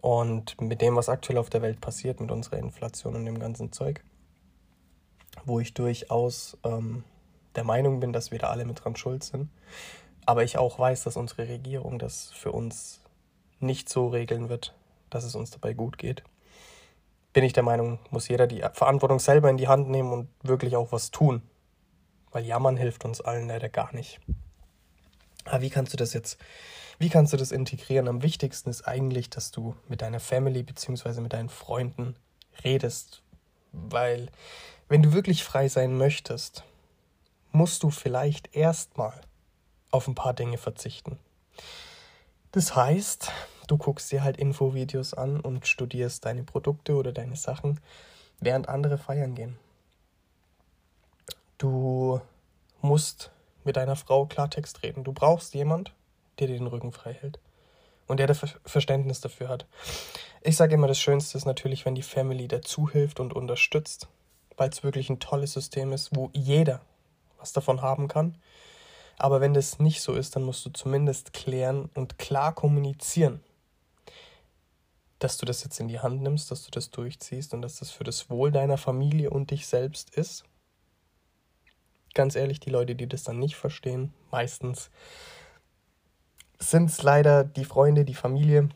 Und 0.00 0.58
mit 0.58 0.80
dem, 0.80 0.96
was 0.96 1.10
aktuell 1.10 1.38
auf 1.38 1.50
der 1.50 1.60
Welt 1.60 1.82
passiert, 1.82 2.18
mit 2.18 2.30
unserer 2.30 2.56
Inflation 2.58 3.14
und 3.14 3.26
dem 3.26 3.38
ganzen 3.38 3.72
Zeug, 3.72 4.02
wo 5.44 5.60
ich 5.60 5.74
durchaus 5.74 6.56
ähm, 6.64 7.04
der 7.56 7.64
Meinung 7.64 8.00
bin, 8.00 8.14
dass 8.14 8.30
wir 8.30 8.38
da 8.38 8.48
alle 8.48 8.64
mit 8.64 8.82
dran 8.82 8.96
schuld 8.96 9.22
sind, 9.22 9.50
aber 10.26 10.42
ich 10.42 10.58
auch 10.58 10.78
weiß, 10.78 11.04
dass 11.04 11.16
unsere 11.16 11.48
Regierung 11.48 11.98
das 11.98 12.32
für 12.32 12.52
uns 12.52 13.00
nicht 13.60 13.88
so 13.88 14.08
regeln 14.08 14.48
wird, 14.48 14.74
dass 15.08 15.24
es 15.24 15.34
uns 15.34 15.50
dabei 15.50 15.72
gut 15.72 15.98
geht. 15.98 16.22
Bin 17.32 17.44
ich 17.44 17.52
der 17.52 17.62
Meinung, 17.62 18.00
muss 18.10 18.28
jeder 18.28 18.46
die 18.46 18.64
Verantwortung 18.72 19.20
selber 19.20 19.48
in 19.48 19.56
die 19.56 19.68
Hand 19.68 19.88
nehmen 19.88 20.12
und 20.12 20.28
wirklich 20.42 20.76
auch 20.76 20.90
was 20.92 21.10
tun. 21.10 21.42
Weil 22.32 22.44
Jammern 22.44 22.76
hilft 22.76 23.04
uns 23.04 23.20
allen 23.20 23.48
leider 23.48 23.68
gar 23.68 23.94
nicht. 23.94 24.20
Aber 25.44 25.62
wie 25.62 25.70
kannst 25.70 25.92
du 25.92 25.96
das 25.96 26.12
jetzt, 26.12 26.38
wie 26.98 27.08
kannst 27.08 27.32
du 27.32 27.36
das 27.36 27.52
integrieren? 27.52 28.08
Am 28.08 28.22
wichtigsten 28.22 28.68
ist 28.68 28.82
eigentlich, 28.82 29.30
dass 29.30 29.52
du 29.52 29.76
mit 29.88 30.02
deiner 30.02 30.20
Family 30.20 30.62
bzw. 30.62 31.20
mit 31.20 31.32
deinen 31.32 31.48
Freunden 31.48 32.16
redest. 32.64 33.22
Weil, 33.72 34.28
wenn 34.88 35.02
du 35.02 35.12
wirklich 35.12 35.44
frei 35.44 35.68
sein 35.68 35.96
möchtest, 35.96 36.64
musst 37.52 37.82
du 37.82 37.90
vielleicht 37.90 38.56
erstmal 38.56 39.20
auf 39.90 40.08
ein 40.08 40.14
paar 40.14 40.34
Dinge 40.34 40.58
verzichten. 40.58 41.18
Das 42.52 42.74
heißt, 42.74 43.30
du 43.66 43.76
guckst 43.76 44.10
dir 44.12 44.22
halt 44.22 44.36
Infovideos 44.36 45.14
an 45.14 45.40
und 45.40 45.66
studierst 45.66 46.24
deine 46.24 46.42
Produkte 46.42 46.94
oder 46.94 47.12
deine 47.12 47.36
Sachen, 47.36 47.80
während 48.40 48.68
andere 48.68 48.98
feiern 48.98 49.34
gehen. 49.34 49.58
Du 51.58 52.20
musst 52.80 53.30
mit 53.64 53.76
deiner 53.76 53.96
Frau 53.96 54.26
Klartext 54.26 54.82
reden. 54.82 55.04
Du 55.04 55.12
brauchst 55.12 55.54
jemand, 55.54 55.92
der 56.38 56.46
dir 56.46 56.58
den 56.58 56.66
Rücken 56.66 56.92
frei 56.92 57.14
hält. 57.14 57.38
Und 58.06 58.20
der, 58.20 58.28
der 58.28 58.36
Verständnis 58.36 59.20
dafür 59.20 59.48
hat. 59.48 59.66
Ich 60.42 60.56
sage 60.56 60.74
immer, 60.74 60.86
das 60.86 61.00
Schönste 61.00 61.36
ist 61.36 61.44
natürlich, 61.44 61.84
wenn 61.84 61.96
die 61.96 62.02
Family 62.02 62.46
dazu 62.46 62.88
hilft 62.88 63.18
und 63.18 63.32
unterstützt, 63.34 64.06
weil 64.56 64.68
es 64.68 64.84
wirklich 64.84 65.10
ein 65.10 65.18
tolles 65.18 65.54
System 65.54 65.92
ist, 65.92 66.14
wo 66.14 66.30
jeder 66.32 66.80
was 67.38 67.52
davon 67.52 67.82
haben 67.82 68.06
kann. 68.06 68.36
Aber 69.18 69.40
wenn 69.40 69.54
das 69.54 69.78
nicht 69.78 70.02
so 70.02 70.14
ist, 70.14 70.36
dann 70.36 70.42
musst 70.42 70.64
du 70.66 70.70
zumindest 70.70 71.32
klären 71.32 71.88
und 71.94 72.18
klar 72.18 72.54
kommunizieren, 72.54 73.40
dass 75.18 75.38
du 75.38 75.46
das 75.46 75.64
jetzt 75.64 75.80
in 75.80 75.88
die 75.88 76.00
Hand 76.00 76.22
nimmst, 76.22 76.50
dass 76.50 76.64
du 76.64 76.70
das 76.70 76.90
durchziehst 76.90 77.54
und 77.54 77.62
dass 77.62 77.78
das 77.78 77.90
für 77.90 78.04
das 78.04 78.28
Wohl 78.28 78.52
deiner 78.52 78.76
Familie 78.76 79.30
und 79.30 79.50
dich 79.50 79.66
selbst 79.66 80.14
ist. 80.14 80.44
Ganz 82.12 82.34
ehrlich, 82.36 82.60
die 82.60 82.70
Leute, 82.70 82.94
die 82.94 83.08
das 83.08 83.24
dann 83.24 83.38
nicht 83.38 83.56
verstehen, 83.56 84.12
meistens 84.30 84.90
sind 86.58 86.90
es 86.90 87.02
leider 87.02 87.44
die 87.44 87.64
Freunde, 87.64 88.04
die 88.04 88.14
Familie. 88.14 88.68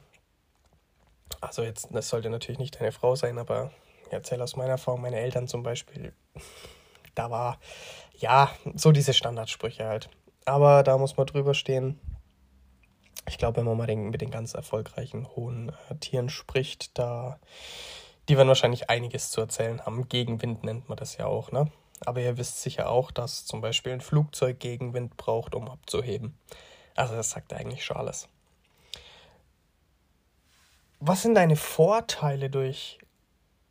Also 1.41 1.63
jetzt, 1.63 1.89
das 1.93 2.09
sollte 2.09 2.31
natürlich 2.31 2.59
nicht 2.59 2.81
deine 2.81 2.93
Frau 2.93 3.17
sein, 3.17 3.39
aber 3.39 3.71
ich 4.07 4.13
erzähle 4.13 4.45
aus 4.45 4.57
meiner 4.57 4.73
Erfahrung, 4.73 5.01
meine 5.01 5.21
Eltern 5.21 5.49
zum 5.49 5.63
Beispiel, 5.63 6.13
da 7.15 7.31
war, 7.31 7.59
ja, 8.19 8.51
so 8.75 8.93
diese 8.93 9.15
Standardsprüche 9.15 9.87
halt. 9.87 10.11
Aber 10.45 10.83
da 10.83 10.99
muss 10.99 11.17
man 11.17 11.27
drüber 11.27 11.55
stehen. 11.55 11.99
Ich 13.29 13.39
glaube, 13.39 13.59
wenn 13.59 13.67
man 13.67 13.77
mal 13.77 13.87
den, 13.87 14.11
mit 14.11 14.21
den 14.21 14.31
ganz 14.31 14.55
erfolgreichen 14.55 15.29
hohen 15.37 15.73
äh, 15.89 15.95
Tieren 15.97 16.29
spricht, 16.29 16.99
da 16.99 17.39
die 18.31 18.37
werden 18.37 18.49
wahrscheinlich 18.49 18.89
einiges 18.89 19.31
zu 19.31 19.41
erzählen 19.41 19.85
haben. 19.85 20.09
Gegenwind 20.09 20.63
nennt 20.63 20.89
man 20.89 20.97
das 20.97 21.17
ja 21.17 21.27
auch, 21.27 21.51
ne? 21.51 21.71
Aber 22.07 22.21
ihr 22.21 22.39
wisst 22.39 22.63
sicher 22.63 22.89
auch, 22.89 23.11
dass 23.11 23.45
zum 23.45 23.61
Beispiel 23.61 23.93
ein 23.93 24.01
Flugzeug 24.01 24.61
Gegenwind 24.61 25.17
braucht, 25.17 25.55
um 25.55 25.69
abzuheben. 25.69 26.39
Also 26.95 27.17
das 27.17 27.31
sagt 27.31 27.53
eigentlich 27.53 27.85
schon 27.85 27.97
alles. 27.97 28.29
Was 31.01 31.23
sind 31.23 31.35
deine 31.35 31.57
Vorteile 31.57 32.51
durch 32.51 32.99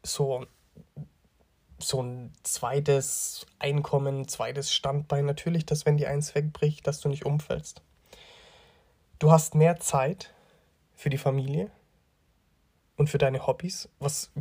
so, 0.03 0.45
so 1.79 2.01
ein 2.01 2.33
zweites 2.43 3.45
Einkommen, 3.59 4.27
zweites 4.27 4.73
Standbein? 4.73 5.25
Natürlich, 5.25 5.65
dass 5.65 5.85
wenn 5.85 5.97
die 5.97 6.07
eins 6.07 6.35
wegbricht, 6.35 6.85
dass 6.87 7.01
du 7.01 7.09
nicht 7.09 7.25
umfällst. 7.25 7.81
Du 9.19 9.31
hast 9.31 9.55
mehr 9.55 9.79
Zeit 9.79 10.33
für 10.95 11.09
die 11.09 11.17
Familie 11.17 11.71
und 12.95 13.09
für 13.09 13.17
deine 13.17 13.47
Hobbys, 13.47 13.89
was 13.99 14.31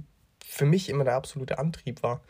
für 0.45 0.65
mich 0.65 0.89
immer 0.89 1.05
der 1.05 1.15
absolute 1.15 1.59
Antrieb 1.59 2.03
war. 2.03 2.21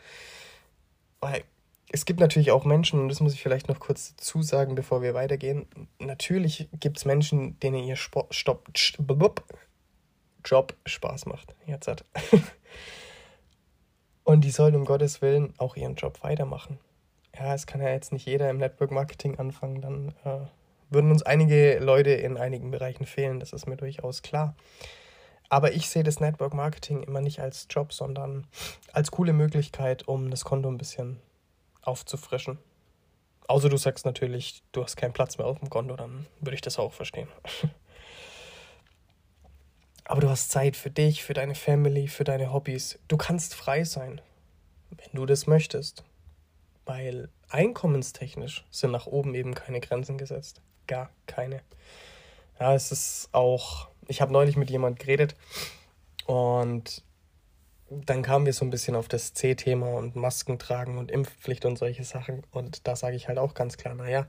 Weil 1.19 1.43
es 1.91 2.05
gibt 2.05 2.19
natürlich 2.19 2.51
auch 2.51 2.65
Menschen, 2.65 2.99
und 2.99 3.09
das 3.09 3.19
muss 3.19 3.33
ich 3.33 3.41
vielleicht 3.41 3.67
noch 3.67 3.79
kurz 3.79 4.15
dazu 4.15 4.43
sagen, 4.43 4.75
bevor 4.75 5.01
wir 5.01 5.13
weitergehen. 5.13 5.67
Natürlich 5.97 6.69
gibt 6.79 6.97
es 6.97 7.05
Menschen, 7.05 7.59
denen 7.59 7.83
ihr 7.83 7.95
Sport, 7.95 8.33
Stopp, 8.33 8.69
Job 10.45 10.75
Spaß 10.85 11.25
macht. 11.25 11.55
Jetzt 11.65 11.87
hat. 11.87 12.05
und 14.29 14.41
die 14.41 14.51
sollen 14.51 14.75
um 14.75 14.85
Gottes 14.85 15.23
Willen 15.23 15.55
auch 15.57 15.75
ihren 15.75 15.95
Job 15.95 16.21
weitermachen. 16.21 16.77
Ja, 17.35 17.55
es 17.55 17.65
kann 17.65 17.81
ja 17.81 17.89
jetzt 17.89 18.13
nicht 18.13 18.27
jeder 18.27 18.47
im 18.51 18.57
Network 18.57 18.91
Marketing 18.91 19.39
anfangen, 19.39 19.81
dann 19.81 20.09
äh, 20.23 20.45
würden 20.91 21.09
uns 21.09 21.23
einige 21.23 21.79
Leute 21.79 22.11
in 22.11 22.37
einigen 22.37 22.69
Bereichen 22.69 23.07
fehlen, 23.07 23.39
das 23.39 23.53
ist 23.53 23.65
mir 23.65 23.75
durchaus 23.75 24.21
klar. 24.21 24.55
Aber 25.49 25.73
ich 25.73 25.89
sehe 25.89 26.03
das 26.03 26.19
Network 26.19 26.53
Marketing 26.53 27.01
immer 27.01 27.21
nicht 27.21 27.39
als 27.39 27.65
Job, 27.71 27.91
sondern 27.91 28.45
als 28.93 29.09
coole 29.09 29.33
Möglichkeit, 29.33 30.07
um 30.07 30.29
das 30.29 30.45
Konto 30.45 30.69
ein 30.69 30.77
bisschen 30.77 31.19
aufzufrischen. 31.81 32.59
Außer 33.47 33.69
du 33.69 33.77
sagst 33.77 34.05
natürlich, 34.05 34.61
du 34.73 34.83
hast 34.83 34.95
keinen 34.95 35.13
Platz 35.13 35.39
mehr 35.39 35.47
auf 35.47 35.57
dem 35.57 35.71
Konto, 35.71 35.95
dann 35.95 36.27
würde 36.39 36.53
ich 36.53 36.61
das 36.61 36.77
auch 36.77 36.93
verstehen. 36.93 37.29
Aber 40.09 40.21
du 40.21 40.29
hast 40.29 40.49
Zeit 40.49 40.75
für 40.75 40.89
dich, 40.89 41.23
für 41.23 41.35
deine 41.35 41.53
Family, 41.53 42.07
für 42.07 42.23
deine 42.23 42.51
Hobbys. 42.51 42.97
Du 43.07 43.15
kannst 43.15 43.53
frei 43.53 43.83
sein, 43.83 44.19
wenn 44.89 45.09
du 45.13 45.27
das 45.27 45.45
möchtest. 45.45 46.03
Weil 46.83 47.29
einkommenstechnisch 47.49 48.65
sind 48.71 48.89
nach 48.89 49.05
oben 49.05 49.35
eben 49.35 49.53
keine 49.53 49.79
Grenzen 49.79 50.17
gesetzt. 50.17 50.61
Gar 50.87 51.11
keine. 51.27 51.61
Ja, 52.59 52.73
es 52.73 52.91
ist 52.91 53.29
auch. 53.33 53.89
Ich 54.07 54.19
habe 54.19 54.33
neulich 54.33 54.57
mit 54.57 54.71
jemand 54.71 54.97
geredet 54.97 55.35
und 56.25 57.03
dann 57.91 58.23
kamen 58.23 58.47
wir 58.47 58.53
so 58.53 58.65
ein 58.65 58.71
bisschen 58.71 58.95
auf 58.95 59.09
das 59.09 59.35
C-Thema 59.35 59.93
und 59.93 60.15
Masken 60.15 60.57
tragen 60.57 60.97
und 60.97 61.11
Impfpflicht 61.11 61.65
und 61.65 61.77
solche 61.77 62.03
Sachen. 62.03 62.41
Und 62.49 62.87
da 62.87 62.95
sage 62.95 63.15
ich 63.15 63.27
halt 63.27 63.37
auch 63.37 63.53
ganz 63.53 63.77
klar, 63.77 63.93
naja, 63.93 64.25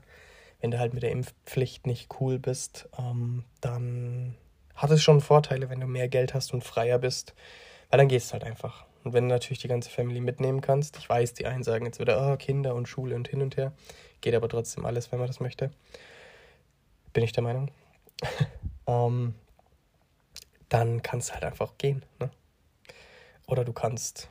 wenn 0.59 0.69
du 0.69 0.77
halt 0.77 0.93
mit 0.93 1.01
der 1.01 1.11
Impfpflicht 1.11 1.87
nicht 1.87 2.21
cool 2.21 2.37
bist, 2.37 2.87
ähm, 2.99 3.45
dann 3.61 4.35
hat 4.81 4.91
es 4.91 5.03
schon 5.03 5.21
Vorteile, 5.21 5.69
wenn 5.69 5.79
du 5.79 5.87
mehr 5.87 6.07
Geld 6.07 6.33
hast 6.33 6.53
und 6.53 6.63
freier 6.63 6.97
bist, 6.97 7.35
weil 7.89 7.99
dann 7.99 8.07
gehst 8.07 8.29
du 8.29 8.33
halt 8.33 8.43
einfach. 8.43 8.85
Und 9.03 9.13
wenn 9.13 9.27
du 9.27 9.33
natürlich 9.33 9.59
die 9.59 9.67
ganze 9.67 9.89
Family 9.89 10.21
mitnehmen 10.21 10.61
kannst, 10.61 10.97
ich 10.97 11.07
weiß, 11.07 11.33
die 11.33 11.45
einen 11.45 11.63
sagen 11.63 11.85
jetzt 11.85 11.99
wieder, 11.99 12.31
oh, 12.31 12.37
Kinder 12.37 12.75
und 12.75 12.87
Schule 12.87 13.15
und 13.15 13.27
hin 13.27 13.41
und 13.41 13.57
her, 13.57 13.73
geht 14.21 14.35
aber 14.35 14.49
trotzdem 14.49 14.85
alles, 14.85 15.11
wenn 15.11 15.19
man 15.19 15.27
das 15.27 15.39
möchte. 15.39 15.71
Bin 17.13 17.23
ich 17.23 17.31
der 17.31 17.43
Meinung. 17.43 17.71
ähm, 18.87 19.35
dann 20.69 21.01
kannst 21.01 21.29
du 21.29 21.33
halt 21.33 21.43
einfach 21.43 21.77
gehen. 21.77 22.03
Ne? 22.19 22.29
Oder 23.47 23.65
du 23.65 23.73
kannst, 23.73 24.29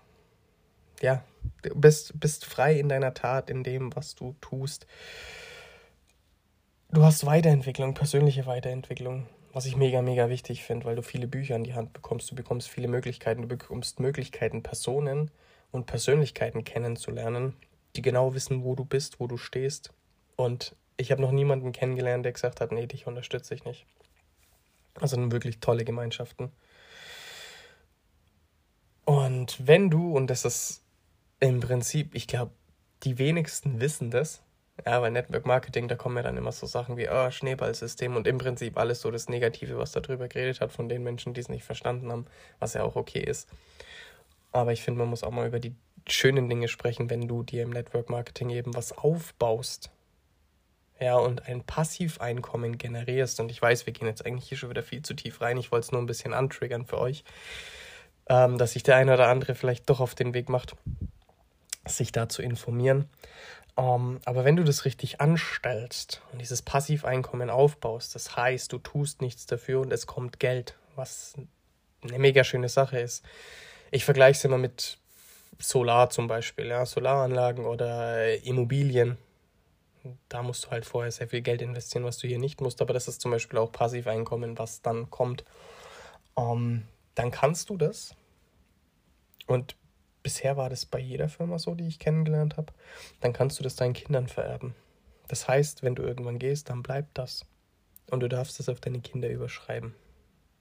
ja, 1.00 1.22
du 1.62 1.74
bist, 1.74 2.18
bist 2.18 2.44
frei 2.44 2.74
in 2.74 2.88
deiner 2.88 3.14
Tat, 3.14 3.50
in 3.50 3.62
dem, 3.62 3.94
was 3.94 4.14
du 4.14 4.34
tust. 4.40 4.86
Du 6.90 7.04
hast 7.04 7.26
Weiterentwicklung, 7.26 7.94
persönliche 7.94 8.46
Weiterentwicklung, 8.46 9.26
was 9.52 9.66
ich 9.66 9.76
mega, 9.76 10.02
mega 10.02 10.28
wichtig 10.28 10.62
finde, 10.62 10.86
weil 10.86 10.96
du 10.96 11.02
viele 11.02 11.26
Bücher 11.26 11.56
in 11.56 11.64
die 11.64 11.74
Hand 11.74 11.92
bekommst, 11.92 12.30
du 12.30 12.34
bekommst 12.34 12.68
viele 12.68 12.88
Möglichkeiten, 12.88 13.42
du 13.42 13.48
bekommst 13.48 14.00
Möglichkeiten, 14.00 14.62
Personen 14.62 15.30
und 15.72 15.86
Persönlichkeiten 15.86 16.64
kennenzulernen, 16.64 17.54
die 17.96 18.02
genau 18.02 18.34
wissen, 18.34 18.62
wo 18.64 18.74
du 18.74 18.84
bist, 18.84 19.18
wo 19.18 19.26
du 19.26 19.36
stehst. 19.36 19.92
Und 20.36 20.76
ich 20.96 21.10
habe 21.10 21.22
noch 21.22 21.32
niemanden 21.32 21.72
kennengelernt, 21.72 22.24
der 22.24 22.32
gesagt 22.32 22.60
hat, 22.60 22.72
nee, 22.72 22.86
dich 22.86 23.06
unterstütze 23.06 23.54
ich 23.54 23.64
nicht. 23.64 23.86
Also 25.00 25.16
wirklich 25.32 25.60
tolle 25.60 25.84
Gemeinschaften. 25.84 26.52
Und 29.04 29.66
wenn 29.66 29.90
du, 29.90 30.16
und 30.16 30.28
das 30.28 30.44
ist 30.44 30.84
im 31.40 31.60
Prinzip, 31.60 32.14
ich 32.14 32.26
glaube, 32.26 32.52
die 33.02 33.18
wenigsten 33.18 33.80
wissen 33.80 34.10
das, 34.10 34.42
ja, 34.86 35.00
bei 35.00 35.10
Network 35.10 35.46
Marketing, 35.46 35.88
da 35.88 35.96
kommen 35.96 36.16
ja 36.16 36.22
dann 36.22 36.36
immer 36.36 36.52
so 36.52 36.66
Sachen 36.66 36.96
wie, 36.96 37.08
oh, 37.08 37.30
Schneeballsystem 37.30 38.16
und 38.16 38.26
im 38.26 38.38
Prinzip 38.38 38.78
alles 38.78 39.00
so 39.00 39.10
das 39.10 39.28
Negative, 39.28 39.78
was 39.78 39.92
darüber 39.92 40.28
geredet 40.28 40.60
hat 40.60 40.72
von 40.72 40.88
den 40.88 41.02
Menschen, 41.02 41.34
die 41.34 41.40
es 41.40 41.48
nicht 41.48 41.64
verstanden 41.64 42.10
haben, 42.10 42.26
was 42.58 42.74
ja 42.74 42.82
auch 42.82 42.96
okay 42.96 43.20
ist. 43.20 43.48
Aber 44.52 44.72
ich 44.72 44.82
finde, 44.82 44.98
man 45.00 45.08
muss 45.08 45.22
auch 45.22 45.30
mal 45.30 45.46
über 45.46 45.60
die 45.60 45.74
schönen 46.08 46.48
Dinge 46.48 46.68
sprechen, 46.68 47.10
wenn 47.10 47.28
du 47.28 47.42
dir 47.42 47.62
im 47.62 47.70
Network 47.70 48.10
Marketing 48.10 48.50
eben 48.50 48.74
was 48.74 48.96
aufbaust. 48.96 49.90
Ja, 50.98 51.16
und 51.16 51.46
ein 51.48 51.62
Passiveinkommen 51.64 52.76
generierst. 52.76 53.40
Und 53.40 53.50
ich 53.50 53.62
weiß, 53.62 53.86
wir 53.86 53.92
gehen 53.92 54.06
jetzt 54.06 54.26
eigentlich 54.26 54.48
hier 54.48 54.58
schon 54.58 54.70
wieder 54.70 54.82
viel 54.82 55.02
zu 55.02 55.14
tief 55.14 55.40
rein. 55.40 55.56
Ich 55.56 55.72
wollte 55.72 55.86
es 55.86 55.92
nur 55.92 56.02
ein 56.02 56.06
bisschen 56.06 56.34
antriggern 56.34 56.84
für 56.84 56.98
euch 56.98 57.24
ähm, 58.30 58.58
dass 58.58 58.72
sich 58.72 58.84
der 58.84 58.96
eine 58.96 59.12
oder 59.12 59.28
andere 59.28 59.54
vielleicht 59.54 59.90
doch 59.90 60.00
auf 60.00 60.14
den 60.14 60.32
Weg 60.32 60.48
macht, 60.48 60.76
sich 61.84 62.12
da 62.12 62.28
zu 62.28 62.42
informieren. 62.42 63.06
Ähm, 63.80 64.20
aber 64.26 64.44
wenn 64.44 64.56
du 64.56 64.64
das 64.64 64.84
richtig 64.84 65.22
anstellst 65.22 66.20
und 66.32 66.40
dieses 66.40 66.60
Passiveinkommen 66.60 67.48
aufbaust, 67.48 68.14
das 68.14 68.36
heißt, 68.36 68.70
du 68.72 68.78
tust 68.78 69.22
nichts 69.22 69.46
dafür 69.46 69.80
und 69.80 69.90
es 69.90 70.06
kommt 70.06 70.38
Geld, 70.38 70.76
was 70.96 71.34
eine 72.02 72.18
mega 72.18 72.44
schöne 72.44 72.68
Sache 72.68 72.98
ist. 73.00 73.24
Ich 73.90 74.04
vergleiche 74.04 74.36
es 74.36 74.44
immer 74.44 74.58
mit 74.58 74.98
Solar 75.58 76.10
zum 76.10 76.26
Beispiel, 76.26 76.66
ja, 76.66 76.84
Solaranlagen 76.84 77.64
oder 77.64 78.44
Immobilien. 78.44 79.16
Da 80.28 80.42
musst 80.42 80.66
du 80.66 80.70
halt 80.70 80.84
vorher 80.84 81.10
sehr 81.10 81.28
viel 81.28 81.40
Geld 81.40 81.62
investieren, 81.62 82.04
was 82.04 82.18
du 82.18 82.26
hier 82.26 82.38
nicht 82.38 82.60
musst, 82.60 82.82
aber 82.82 82.92
das 82.92 83.08
ist 83.08 83.22
zum 83.22 83.30
Beispiel 83.30 83.58
auch 83.58 83.72
Passiveinkommen, 83.72 84.58
was 84.58 84.82
dann 84.82 85.08
kommt. 85.08 85.44
Ähm, 86.36 86.86
dann 87.14 87.30
kannst 87.30 87.70
du 87.70 87.78
das 87.78 88.14
und 89.46 89.74
bisher 90.22 90.56
war 90.56 90.70
das 90.70 90.86
bei 90.86 90.98
jeder 90.98 91.28
Firma 91.28 91.58
so, 91.58 91.74
die 91.74 91.86
ich 91.86 91.98
kennengelernt 91.98 92.56
habe. 92.56 92.72
Dann 93.20 93.32
kannst 93.32 93.58
du 93.58 93.62
das 93.62 93.76
deinen 93.76 93.94
Kindern 93.94 94.28
vererben. 94.28 94.74
Das 95.28 95.48
heißt, 95.48 95.82
wenn 95.82 95.94
du 95.94 96.02
irgendwann 96.02 96.38
gehst, 96.38 96.70
dann 96.70 96.82
bleibt 96.82 97.16
das. 97.18 97.44
Und 98.10 98.20
du 98.20 98.28
darfst 98.28 98.58
es 98.60 98.68
auf 98.68 98.80
deine 98.80 99.00
Kinder 99.00 99.28
überschreiben. 99.28 99.94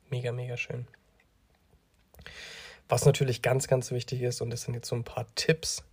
Mega, 0.09 0.31
mega 0.31 0.57
schön. 0.57 0.87
Was 2.87 3.05
natürlich 3.05 3.41
ganz, 3.41 3.67
ganz 3.67 3.91
wichtig 3.91 4.21
ist, 4.21 4.41
und 4.41 4.49
das 4.49 4.63
sind 4.63 4.73
jetzt 4.73 4.87
so 4.87 4.95
ein 4.95 5.03
paar 5.03 5.27
Tipps, 5.35 5.83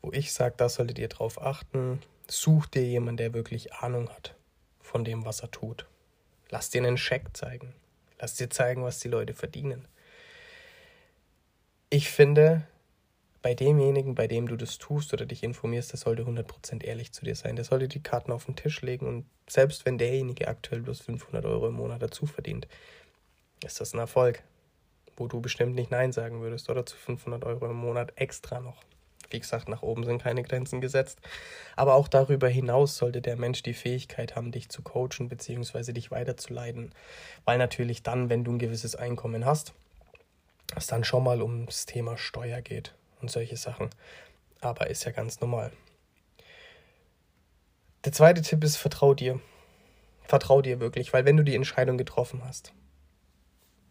wo 0.00 0.12
ich 0.12 0.32
sage, 0.32 0.54
da 0.56 0.68
solltet 0.68 0.98
ihr 0.98 1.08
drauf 1.08 1.40
achten. 1.40 2.00
Such 2.28 2.66
dir 2.66 2.84
jemanden, 2.84 3.18
der 3.18 3.34
wirklich 3.34 3.74
Ahnung 3.74 4.08
hat 4.08 4.34
von 4.80 5.04
dem, 5.04 5.24
was 5.24 5.40
er 5.40 5.50
tut. 5.50 5.86
Lass 6.50 6.70
dir 6.70 6.82
einen 6.82 6.96
Scheck 6.96 7.36
zeigen. 7.36 7.74
Lass 8.18 8.34
dir 8.34 8.50
zeigen, 8.50 8.84
was 8.84 9.00
die 9.00 9.08
Leute 9.08 9.34
verdienen 9.34 9.86
ich 11.92 12.10
finde, 12.10 12.66
bei 13.42 13.54
demjenigen, 13.54 14.14
bei 14.14 14.28
dem 14.28 14.46
du 14.46 14.56
das 14.56 14.78
tust 14.78 15.12
oder 15.12 15.26
dich 15.26 15.42
informierst, 15.42 15.92
der 15.92 15.98
sollte 15.98 16.22
100% 16.22 16.84
ehrlich 16.84 17.12
zu 17.12 17.24
dir 17.24 17.34
sein. 17.34 17.56
Der 17.56 17.64
sollte 17.64 17.88
die 17.88 18.02
Karten 18.02 18.30
auf 18.30 18.46
den 18.46 18.54
Tisch 18.54 18.80
legen 18.82 19.06
und 19.06 19.26
selbst 19.48 19.84
wenn 19.84 19.98
derjenige 19.98 20.46
aktuell 20.46 20.80
bloß 20.80 21.00
500 21.00 21.44
Euro 21.44 21.68
im 21.68 21.74
Monat 21.74 22.00
dazu 22.00 22.24
verdient, 22.26 22.68
ist 23.64 23.80
das 23.80 23.94
ein 23.94 23.98
Erfolg, 23.98 24.44
wo 25.16 25.26
du 25.26 25.40
bestimmt 25.40 25.74
nicht 25.74 25.90
Nein 25.90 26.12
sagen 26.12 26.40
würdest 26.40 26.70
oder 26.70 26.86
zu 26.86 26.96
500 26.96 27.44
Euro 27.44 27.66
im 27.66 27.76
Monat 27.76 28.12
extra 28.14 28.60
noch. 28.60 28.84
Wie 29.30 29.40
gesagt, 29.40 29.68
nach 29.68 29.82
oben 29.82 30.04
sind 30.04 30.22
keine 30.22 30.42
Grenzen 30.42 30.80
gesetzt. 30.80 31.18
Aber 31.74 31.94
auch 31.94 32.06
darüber 32.06 32.48
hinaus 32.48 32.98
sollte 32.98 33.22
der 33.22 33.36
Mensch 33.36 33.62
die 33.62 33.72
Fähigkeit 33.72 34.36
haben, 34.36 34.52
dich 34.52 34.68
zu 34.68 34.82
coachen 34.82 35.28
bzw. 35.28 35.92
dich 35.92 36.10
weiterzuleiten. 36.10 36.90
Weil 37.46 37.56
natürlich 37.56 38.02
dann, 38.02 38.28
wenn 38.28 38.44
du 38.44 38.52
ein 38.52 38.58
gewisses 38.58 38.94
Einkommen 38.94 39.46
hast, 39.46 39.72
es 40.76 40.86
dann 40.86 41.02
schon 41.02 41.24
mal 41.24 41.40
ums 41.40 41.86
Thema 41.86 42.18
Steuer 42.18 42.60
geht 42.60 42.94
und 43.22 43.30
solche 43.30 43.56
Sachen. 43.56 43.90
Aber 44.60 44.88
ist 44.88 45.04
ja 45.04 45.12
ganz 45.12 45.40
normal. 45.40 45.72
Der 48.04 48.12
zweite 48.12 48.42
Tipp 48.42 48.62
ist, 48.64 48.76
vertrau 48.76 49.14
dir. 49.14 49.40
Vertrau 50.24 50.62
dir 50.62 50.80
wirklich, 50.80 51.12
weil 51.12 51.24
wenn 51.24 51.36
du 51.36 51.44
die 51.44 51.54
Entscheidung 51.54 51.98
getroffen 51.98 52.44
hast 52.44 52.72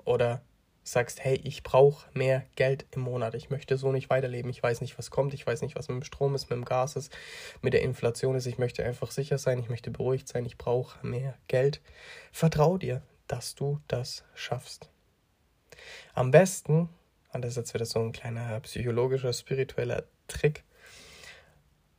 oder 0.03 0.41
sagst, 0.83 1.23
hey, 1.23 1.39
ich 1.43 1.63
brauche 1.63 2.07
mehr 2.13 2.45
Geld 2.55 2.85
im 2.91 3.01
Monat, 3.01 3.35
ich 3.35 3.49
möchte 3.49 3.77
so 3.77 3.91
nicht 3.91 4.09
weiterleben, 4.09 4.49
ich 4.49 4.61
weiß 4.61 4.81
nicht, 4.81 4.97
was 4.97 5.11
kommt, 5.11 5.33
ich 5.33 5.45
weiß 5.45 5.61
nicht, 5.61 5.75
was 5.75 5.87
mit 5.87 5.97
dem 5.97 6.03
Strom 6.03 6.33
ist, 6.33 6.49
mit 6.49 6.57
dem 6.57 6.65
Gas 6.65 6.95
ist, 6.95 7.15
mit 7.61 7.73
der 7.73 7.83
Inflation 7.83 8.35
ist, 8.35 8.47
ich 8.47 8.57
möchte 8.57 8.83
einfach 8.83 9.11
sicher 9.11 9.37
sein, 9.37 9.59
ich 9.59 9.69
möchte 9.69 9.91
beruhigt 9.91 10.27
sein, 10.27 10.45
ich 10.45 10.57
brauche 10.57 11.05
mehr 11.05 11.37
Geld. 11.47 11.81
Vertrau 12.31 12.77
dir, 12.77 13.03
dass 13.27 13.55
du 13.55 13.79
das 13.87 14.23
schaffst. 14.33 14.89
Am 16.13 16.31
besten 16.31 16.89
und 17.33 17.43
das 17.43 17.51
ist 17.51 17.57
jetzt 17.57 17.73
wieder 17.73 17.85
so 17.85 17.99
ein 17.99 18.11
kleiner 18.11 18.59
psychologischer, 18.61 19.33
spiritueller 19.33 20.03
Trick. 20.27 20.63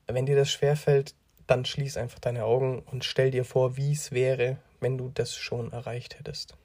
Wenn 0.06 0.26
dir 0.26 0.36
das 0.36 0.50
schwerfällt, 0.50 1.14
dann 1.46 1.64
schließ 1.64 1.96
einfach 1.96 2.18
deine 2.18 2.44
Augen 2.44 2.80
und 2.80 3.04
stell 3.04 3.30
dir 3.30 3.44
vor, 3.44 3.76
wie 3.76 3.92
es 3.92 4.12
wäre, 4.12 4.58
wenn 4.80 4.98
du 4.98 5.10
das 5.12 5.34
schon 5.34 5.72
erreicht 5.72 6.18
hättest. 6.18 6.56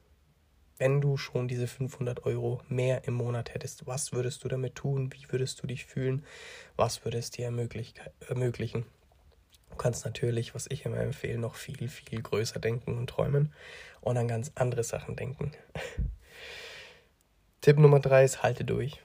Wenn 0.78 1.02
du 1.02 1.18
schon 1.18 1.48
diese 1.48 1.68
500 1.68 2.26
Euro 2.26 2.62
mehr 2.68 3.08
im 3.08 3.16
Monat 3.16 3.54
hättest, 3.54 3.88
was 3.88 4.12
würdest 4.12 4.44
du 4.44 4.48
damit 4.48 4.76
tun? 4.76 5.12
Wie 5.12 5.32
würdest 5.32 5.64
du 5.64 5.68
dich 5.68 5.86
fühlen? 5.86 6.24
Was 6.76 7.04
würde 7.04 7.18
es 7.18 7.32
dir 7.32 7.48
ermöglichen? 7.48 8.86
Du 9.72 9.76
kannst 9.78 10.06
natürlich, 10.06 10.54
was 10.54 10.68
ich 10.70 10.86
immer 10.86 10.98
empfehle, 10.98 11.40
noch 11.40 11.56
viel, 11.56 11.88
viel 11.88 12.22
größer 12.22 12.60
denken 12.60 12.98
und 12.98 13.10
träumen 13.10 13.54
und 14.02 14.18
an 14.18 14.28
ganz 14.28 14.52
andere 14.56 14.84
Sachen 14.84 15.16
denken. 15.16 15.52
Tipp 17.62 17.80
Nummer 17.80 18.00
drei 18.00 18.24
ist, 18.24 18.44
halte 18.44 18.64
durch. 18.64 19.02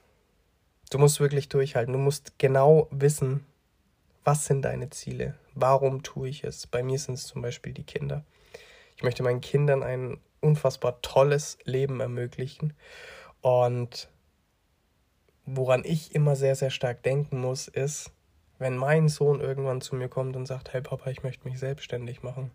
Du 0.89 0.99
musst 0.99 1.19
wirklich 1.19 1.49
durchhalten. 1.49 1.93
Du 1.93 1.99
musst 1.99 2.37
genau 2.37 2.87
wissen, 2.91 3.45
was 4.23 4.45
sind 4.45 4.61
deine 4.61 4.89
Ziele? 4.91 5.35
Warum 5.55 6.03
tue 6.03 6.29
ich 6.29 6.43
es? 6.43 6.67
Bei 6.67 6.83
mir 6.83 6.99
sind 6.99 7.15
es 7.15 7.25
zum 7.25 7.41
Beispiel 7.41 7.73
die 7.73 7.83
Kinder. 7.83 8.23
Ich 8.95 9.03
möchte 9.03 9.23
meinen 9.23 9.41
Kindern 9.41 9.81
ein 9.81 10.19
unfassbar 10.39 11.01
tolles 11.01 11.57
Leben 11.63 11.99
ermöglichen. 11.99 12.73
Und 13.41 14.07
woran 15.45 15.83
ich 15.83 16.13
immer 16.13 16.35
sehr, 16.35 16.55
sehr 16.55 16.69
stark 16.69 17.01
denken 17.03 17.39
muss, 17.41 17.67
ist, 17.67 18.11
wenn 18.59 18.77
mein 18.77 19.09
Sohn 19.09 19.41
irgendwann 19.41 19.81
zu 19.81 19.95
mir 19.95 20.09
kommt 20.09 20.35
und 20.35 20.45
sagt, 20.45 20.73
hey 20.73 20.81
Papa, 20.81 21.09
ich 21.09 21.23
möchte 21.23 21.47
mich 21.47 21.59
selbstständig 21.59 22.21
machen, 22.21 22.51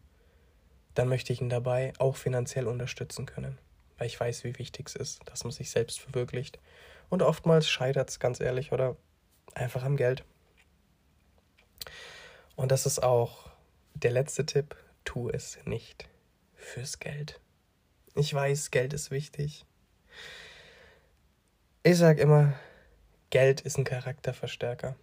dann 0.94 1.08
möchte 1.08 1.32
ich 1.32 1.40
ihn 1.40 1.50
dabei 1.50 1.92
auch 1.98 2.16
finanziell 2.16 2.66
unterstützen 2.66 3.26
können 3.26 3.58
weil 3.98 4.06
ich 4.06 4.18
weiß, 4.18 4.44
wie 4.44 4.58
wichtig 4.58 4.88
es 4.88 4.96
ist, 4.96 5.20
dass 5.26 5.44
man 5.44 5.52
sich 5.52 5.70
selbst 5.70 6.00
verwirklicht. 6.00 6.58
Und 7.08 7.22
oftmals 7.22 7.68
scheitert 7.68 8.10
es, 8.10 8.20
ganz 8.20 8.40
ehrlich, 8.40 8.72
oder 8.72 8.96
einfach 9.54 9.82
am 9.82 9.96
Geld. 9.96 10.24
Und 12.56 12.72
das 12.72 12.86
ist 12.86 13.02
auch 13.02 13.50
der 13.94 14.12
letzte 14.12 14.46
Tipp, 14.46 14.76
tu 15.04 15.28
es 15.28 15.58
nicht 15.64 16.08
fürs 16.54 16.98
Geld. 16.98 17.40
Ich 18.14 18.32
weiß, 18.32 18.70
Geld 18.70 18.92
ist 18.92 19.10
wichtig. 19.10 19.64
Ich 21.82 21.96
sage 21.96 22.20
immer, 22.20 22.54
Geld 23.30 23.60
ist 23.60 23.78
ein 23.78 23.84
Charakterverstärker. 23.84 24.96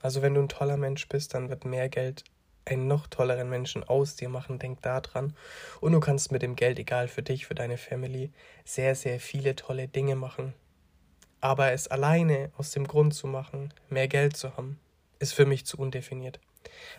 Also 0.00 0.22
wenn 0.22 0.34
du 0.34 0.42
ein 0.42 0.48
toller 0.48 0.76
Mensch 0.76 1.08
bist, 1.08 1.34
dann 1.34 1.48
wird 1.48 1.64
mehr 1.64 1.88
Geld 1.88 2.24
einen 2.64 2.86
noch 2.86 3.06
tolleren 3.06 3.48
Menschen 3.48 3.84
aus 3.84 4.16
dir 4.16 4.28
machen, 4.28 4.58
denk 4.58 4.82
da 4.82 5.00
dran. 5.00 5.34
Und 5.80 5.92
du 5.92 6.00
kannst 6.00 6.32
mit 6.32 6.42
dem 6.42 6.56
Geld, 6.56 6.78
egal 6.78 7.08
für 7.08 7.22
dich, 7.22 7.46
für 7.46 7.54
deine 7.54 7.76
Family, 7.76 8.32
sehr, 8.64 8.94
sehr 8.94 9.20
viele 9.20 9.56
tolle 9.56 9.88
Dinge 9.88 10.16
machen. 10.16 10.54
Aber 11.40 11.72
es 11.72 11.88
alleine 11.88 12.52
aus 12.56 12.70
dem 12.70 12.86
Grund 12.86 13.14
zu 13.14 13.26
machen, 13.26 13.74
mehr 13.88 14.08
Geld 14.08 14.36
zu 14.36 14.56
haben, 14.56 14.78
ist 15.18 15.34
für 15.34 15.46
mich 15.46 15.66
zu 15.66 15.78
undefiniert. 15.78 16.38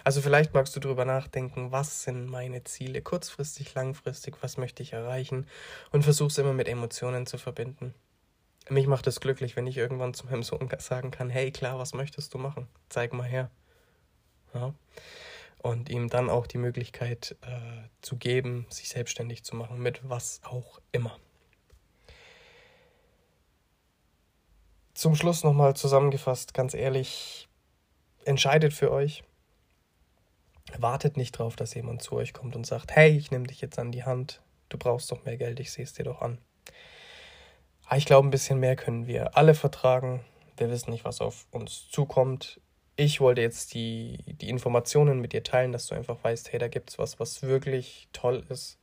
Also 0.04 0.21
vielleicht 0.21 0.54
magst 0.54 0.76
du 0.76 0.82
darüber 0.82 1.06
nachdenken, 1.06 1.71
was 1.71 2.04
sind 2.04 2.26
meine 2.26 2.65
Ziele, 2.65 3.02
kurzfristig, 3.02 3.73
langfristig, 3.73 4.36
was 4.41 4.58
möchte 4.58 4.84
ich 4.84 4.91
erreichen 4.91 5.47
und 5.91 6.04
versuch's 6.04 6.38
immer 6.38 6.54
mit 6.54 6.67
Emotionen 6.67 7.26
zu 7.26 7.38
verbinden. 7.38 7.93
Mich 8.69 8.88
macht 8.88 9.08
es 9.08 9.21
glücklich, 9.21 9.56
wenn 9.56 9.67
ich 9.67 9.78
irgendwann 9.78 10.13
zu 10.13 10.26
meinem 10.26 10.43
Sohn 10.43 10.69
sagen 10.80 11.12
kann, 11.12 11.30
hey 11.30 11.52
klar, 11.52 11.80
was 11.80 11.93
möchtest 11.93 12.34
du 12.34 12.38
machen? 12.38 12.67
Zeig 12.89 13.13
mal 13.13 13.28
her. 13.28 13.49
Ja 14.54 14.73
und 15.63 15.89
ihm 15.89 16.10
dann 16.10 16.30
auch 16.30 16.45
die 16.45 16.58
Möglichkeit 16.58 17.38
äh, 17.41 17.88
zu 18.02 18.17
geben, 18.17 18.67
sich 18.69 18.89
selbstständig 18.89 19.43
zu 19.43 19.56
machen 19.56 19.80
mit 19.82 20.02
was 20.08 20.41
auch 20.43 20.80
immer. 20.91 21.17
Zum 24.93 25.15
Schluss 25.15 25.43
nochmal 25.43 25.76
zusammengefasst, 25.76 26.54
ganz 26.54 26.73
ehrlich, 26.73 27.47
entscheidet 28.26 28.73
für 28.73 28.91
euch. 28.91 29.23
Wartet 30.78 31.17
nicht 31.17 31.32
drauf, 31.32 31.56
dass 31.56 31.73
jemand 31.73 32.02
zu 32.02 32.15
euch 32.15 32.34
kommt 32.34 32.56
und 32.56 32.65
sagt, 32.65 32.91
hey, 32.95 33.15
ich 33.17 33.32
nehme 33.32 33.47
dich 33.47 33.62
jetzt 33.62 33.80
an 33.80 33.91
die 33.91 34.04
Hand, 34.04 34.41
du 34.67 34.78
brauchst 34.78 35.12
doch 35.12 35.23
mehr 35.23 35.38
Geld, 35.38 35.60
ich 35.62 35.71
sehe 35.71 35.86
es 35.86 35.93
dir 35.93 36.04
doch 36.04 36.21
an. 36.21 36.39
Aber 37.86 37.97
ich 37.97 38.06
glaube, 38.06 38.28
ein 38.28 38.32
bisschen 38.32 38.60
mehr 38.60 38.76
können 38.76 39.08
wir 39.08 39.38
alle 39.38 39.56
vertragen. 39.56 40.26
Wir 40.58 40.69
wissen 40.69 40.91
nicht, 40.91 41.06
was 41.06 41.21
auf 41.21 41.47
uns 41.52 41.88
zukommt 41.89 42.60
ich 42.95 43.21
wollte 43.21 43.41
jetzt 43.41 43.73
die, 43.73 44.19
die 44.27 44.49
Informationen 44.49 45.19
mit 45.19 45.34
dir 45.34 45.43
teilen, 45.43 45.71
dass 45.71 45.88
du 45.88 45.95
einfach 45.95 46.23
weißt, 46.23 46.51
hey, 46.51 46.60
da 46.60 46.67
gibt 46.67 46.91
es 46.91 46.99
was, 46.99 47.19
was 47.19 47.41
wirklich 47.41 48.08
toll 48.13 48.43
ist, 48.49 48.77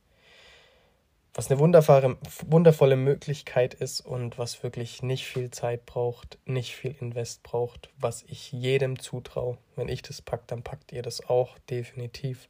was 1.33 1.49
eine 1.49 1.59
wunderbare, 1.59 2.17
wundervolle 2.45 2.97
Möglichkeit 2.97 3.73
ist 3.73 4.01
und 4.01 4.37
was 4.37 4.63
wirklich 4.63 5.01
nicht 5.01 5.25
viel 5.25 5.49
Zeit 5.49 5.85
braucht, 5.85 6.37
nicht 6.45 6.75
viel 6.75 6.93
Invest 6.99 7.41
braucht, 7.43 7.89
was 7.97 8.23
ich 8.23 8.51
jedem 8.51 8.99
zutraue. 8.99 9.57
Wenn 9.77 9.87
ich 9.87 10.01
das 10.01 10.21
packe, 10.21 10.43
dann 10.47 10.61
packt 10.61 10.91
ihr 10.91 11.01
das 11.01 11.29
auch 11.29 11.57
definitiv. 11.69 12.49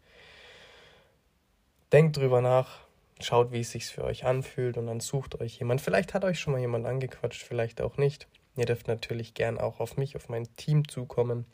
Denkt 1.91 2.17
drüber 2.17 2.41
nach, 2.41 2.80
schaut, 3.19 3.52
wie 3.52 3.60
es 3.60 3.71
sich 3.71 3.86
für 3.86 4.04
euch 4.04 4.26
anfühlt 4.26 4.78
und 4.78 4.88
dann 4.88 5.00
sucht 5.00 5.39
euch 5.39 5.60
jemand. 5.60 5.82
Vielleicht 5.82 6.15
hat 6.15 6.24
euch 6.24 6.39
schon 6.39 6.54
mal 6.54 6.60
jemand 6.60 6.88
angequatscht, 6.88 7.43
vielleicht 7.43 7.82
auch 7.82 7.97
nicht. 7.97 8.28
Ihr 8.55 8.65
dürft 8.65 8.87
natürlich 8.87 9.33
gern 9.33 9.57
auch 9.57 9.79
auf 9.79 9.97
mich, 9.97 10.15
auf 10.15 10.29
mein 10.29 10.53
Team 10.55 10.87
zukommen. 10.87 11.45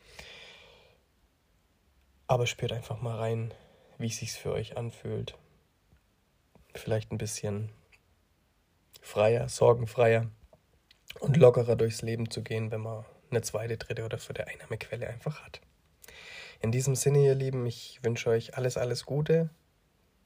Aber 2.28 2.48
spürt 2.48 2.72
einfach 2.72 3.02
mal 3.02 3.18
rein, 3.18 3.54
wie 3.98 4.08
es 4.08 4.18
sich 4.18 4.34
für 4.34 4.52
euch 4.52 4.78
anfühlt. 4.78 5.38
Vielleicht 6.74 7.12
ein 7.12 7.18
bisschen 7.18 7.70
freier, 9.02 9.48
sorgenfreier 9.48 10.30
und 11.20 11.38
lockerer 11.38 11.76
durchs 11.76 12.02
Leben 12.02 12.30
zu 12.30 12.44
gehen, 12.44 12.72
wenn 12.72 12.82
man 12.82 13.06
eine 13.30 13.42
zweite, 13.42 13.78
dritte 13.78 14.04
oder 14.04 14.18
vierte 14.18 14.48
Einnahmequelle 14.48 15.08
einfach 15.08 15.44
hat. 15.44 15.62
In 16.60 16.72
diesem 16.72 16.96
Sinne, 16.96 17.24
ihr 17.24 17.36
Lieben, 17.36 17.66
ich 17.66 18.00
wünsche 18.04 18.30
euch 18.30 18.58
alles, 18.58 18.78
alles 18.78 19.06
Gute. 19.06 19.50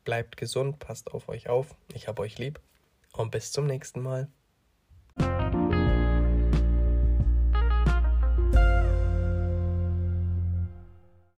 Bleibt 0.03 0.37
gesund, 0.37 0.79
passt 0.79 1.11
auf 1.11 1.29
euch 1.29 1.49
auf. 1.49 1.75
Ich 1.93 2.07
habe 2.07 2.21
euch 2.21 2.37
lieb 2.37 2.59
und 3.13 3.31
bis 3.31 3.51
zum 3.51 3.65
nächsten 3.65 4.01
Mal. 4.01 4.29